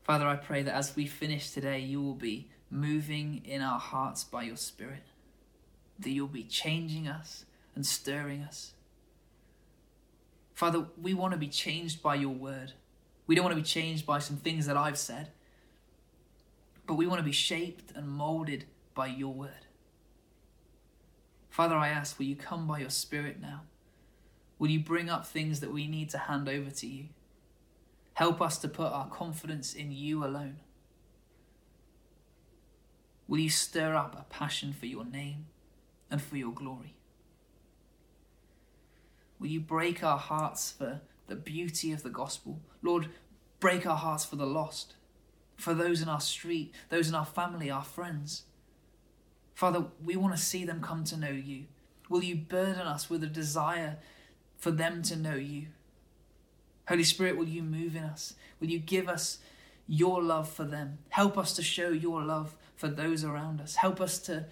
Father, 0.02 0.26
I 0.26 0.36
pray 0.36 0.62
that 0.62 0.74
as 0.74 0.96
we 0.96 1.06
finish 1.06 1.50
today, 1.50 1.78
you 1.78 2.02
will 2.02 2.14
be 2.14 2.48
moving 2.70 3.42
in 3.44 3.62
our 3.62 3.78
hearts 3.78 4.24
by 4.24 4.42
your 4.42 4.56
Spirit, 4.56 5.04
that 5.98 6.10
you'll 6.10 6.26
be 6.26 6.42
changing 6.42 7.06
us 7.06 7.44
and 7.74 7.86
stirring 7.86 8.42
us. 8.42 8.72
Father, 10.54 10.86
we 11.00 11.14
want 11.14 11.32
to 11.32 11.38
be 11.38 11.48
changed 11.48 12.02
by 12.02 12.14
your 12.14 12.34
word. 12.34 12.72
We 13.26 13.34
don't 13.34 13.44
want 13.44 13.56
to 13.56 13.62
be 13.62 13.66
changed 13.66 14.04
by 14.04 14.18
some 14.18 14.36
things 14.36 14.66
that 14.66 14.76
I've 14.76 14.98
said, 14.98 15.28
but 16.86 16.94
we 16.94 17.06
want 17.06 17.20
to 17.20 17.24
be 17.24 17.32
shaped 17.32 17.92
and 17.94 18.08
molded 18.08 18.64
by 18.94 19.06
your 19.06 19.32
word. 19.32 19.66
Father, 21.48 21.76
I 21.76 21.88
ask, 21.88 22.18
will 22.18 22.26
you 22.26 22.36
come 22.36 22.66
by 22.66 22.80
your 22.80 22.90
Spirit 22.90 23.40
now? 23.40 23.62
Will 24.58 24.70
you 24.70 24.80
bring 24.80 25.10
up 25.10 25.26
things 25.26 25.60
that 25.60 25.72
we 25.72 25.86
need 25.86 26.10
to 26.10 26.18
hand 26.18 26.48
over 26.48 26.70
to 26.70 26.86
you? 26.86 27.06
Help 28.22 28.40
us 28.40 28.56
to 28.58 28.68
put 28.68 28.92
our 28.92 29.08
confidence 29.08 29.74
in 29.74 29.90
you 29.90 30.24
alone. 30.24 30.60
Will 33.26 33.40
you 33.40 33.50
stir 33.50 33.96
up 33.96 34.14
a 34.14 34.32
passion 34.32 34.72
for 34.72 34.86
your 34.86 35.04
name 35.04 35.46
and 36.08 36.22
for 36.22 36.36
your 36.36 36.52
glory? 36.52 36.94
Will 39.40 39.48
you 39.48 39.58
break 39.58 40.04
our 40.04 40.18
hearts 40.18 40.70
for 40.70 41.00
the 41.26 41.34
beauty 41.34 41.90
of 41.90 42.04
the 42.04 42.10
gospel? 42.10 42.60
Lord, 42.80 43.08
break 43.58 43.88
our 43.88 43.96
hearts 43.96 44.24
for 44.24 44.36
the 44.36 44.46
lost, 44.46 44.94
for 45.56 45.74
those 45.74 46.00
in 46.00 46.08
our 46.08 46.20
street, 46.20 46.72
those 46.90 47.08
in 47.08 47.16
our 47.16 47.26
family, 47.26 47.72
our 47.72 47.82
friends. 47.82 48.44
Father, 49.52 49.86
we 50.04 50.14
want 50.14 50.36
to 50.36 50.40
see 50.40 50.64
them 50.64 50.80
come 50.80 51.02
to 51.06 51.16
know 51.16 51.30
you. 51.30 51.64
Will 52.08 52.22
you 52.22 52.36
burden 52.36 52.86
us 52.86 53.10
with 53.10 53.24
a 53.24 53.26
desire 53.26 53.98
for 54.58 54.70
them 54.70 55.02
to 55.02 55.16
know 55.16 55.34
you? 55.34 55.70
Holy 56.88 57.04
Spirit, 57.04 57.36
will 57.36 57.48
you 57.48 57.62
move 57.62 57.96
in 57.96 58.04
us? 58.04 58.34
Will 58.60 58.68
you 58.68 58.78
give 58.78 59.08
us 59.08 59.38
your 59.86 60.22
love 60.22 60.48
for 60.48 60.64
them? 60.64 60.98
Help 61.10 61.38
us 61.38 61.54
to 61.54 61.62
show 61.62 61.90
your 61.90 62.22
love 62.22 62.56
for 62.74 62.88
those 62.88 63.24
around 63.24 63.60
us. 63.60 63.76
Help 63.76 64.00
us 64.00 64.18
to, 64.20 64.46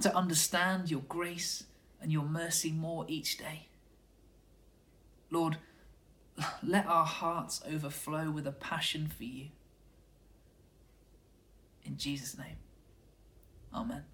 to 0.00 0.14
understand 0.16 0.90
your 0.90 1.02
grace 1.08 1.64
and 2.00 2.12
your 2.12 2.24
mercy 2.24 2.72
more 2.72 3.04
each 3.08 3.38
day. 3.38 3.68
Lord, 5.30 5.58
let 6.62 6.86
our 6.86 7.06
hearts 7.06 7.60
overflow 7.70 8.30
with 8.30 8.46
a 8.46 8.52
passion 8.52 9.08
for 9.08 9.24
you. 9.24 9.48
In 11.84 11.96
Jesus' 11.96 12.36
name, 12.36 12.56
Amen. 13.74 14.04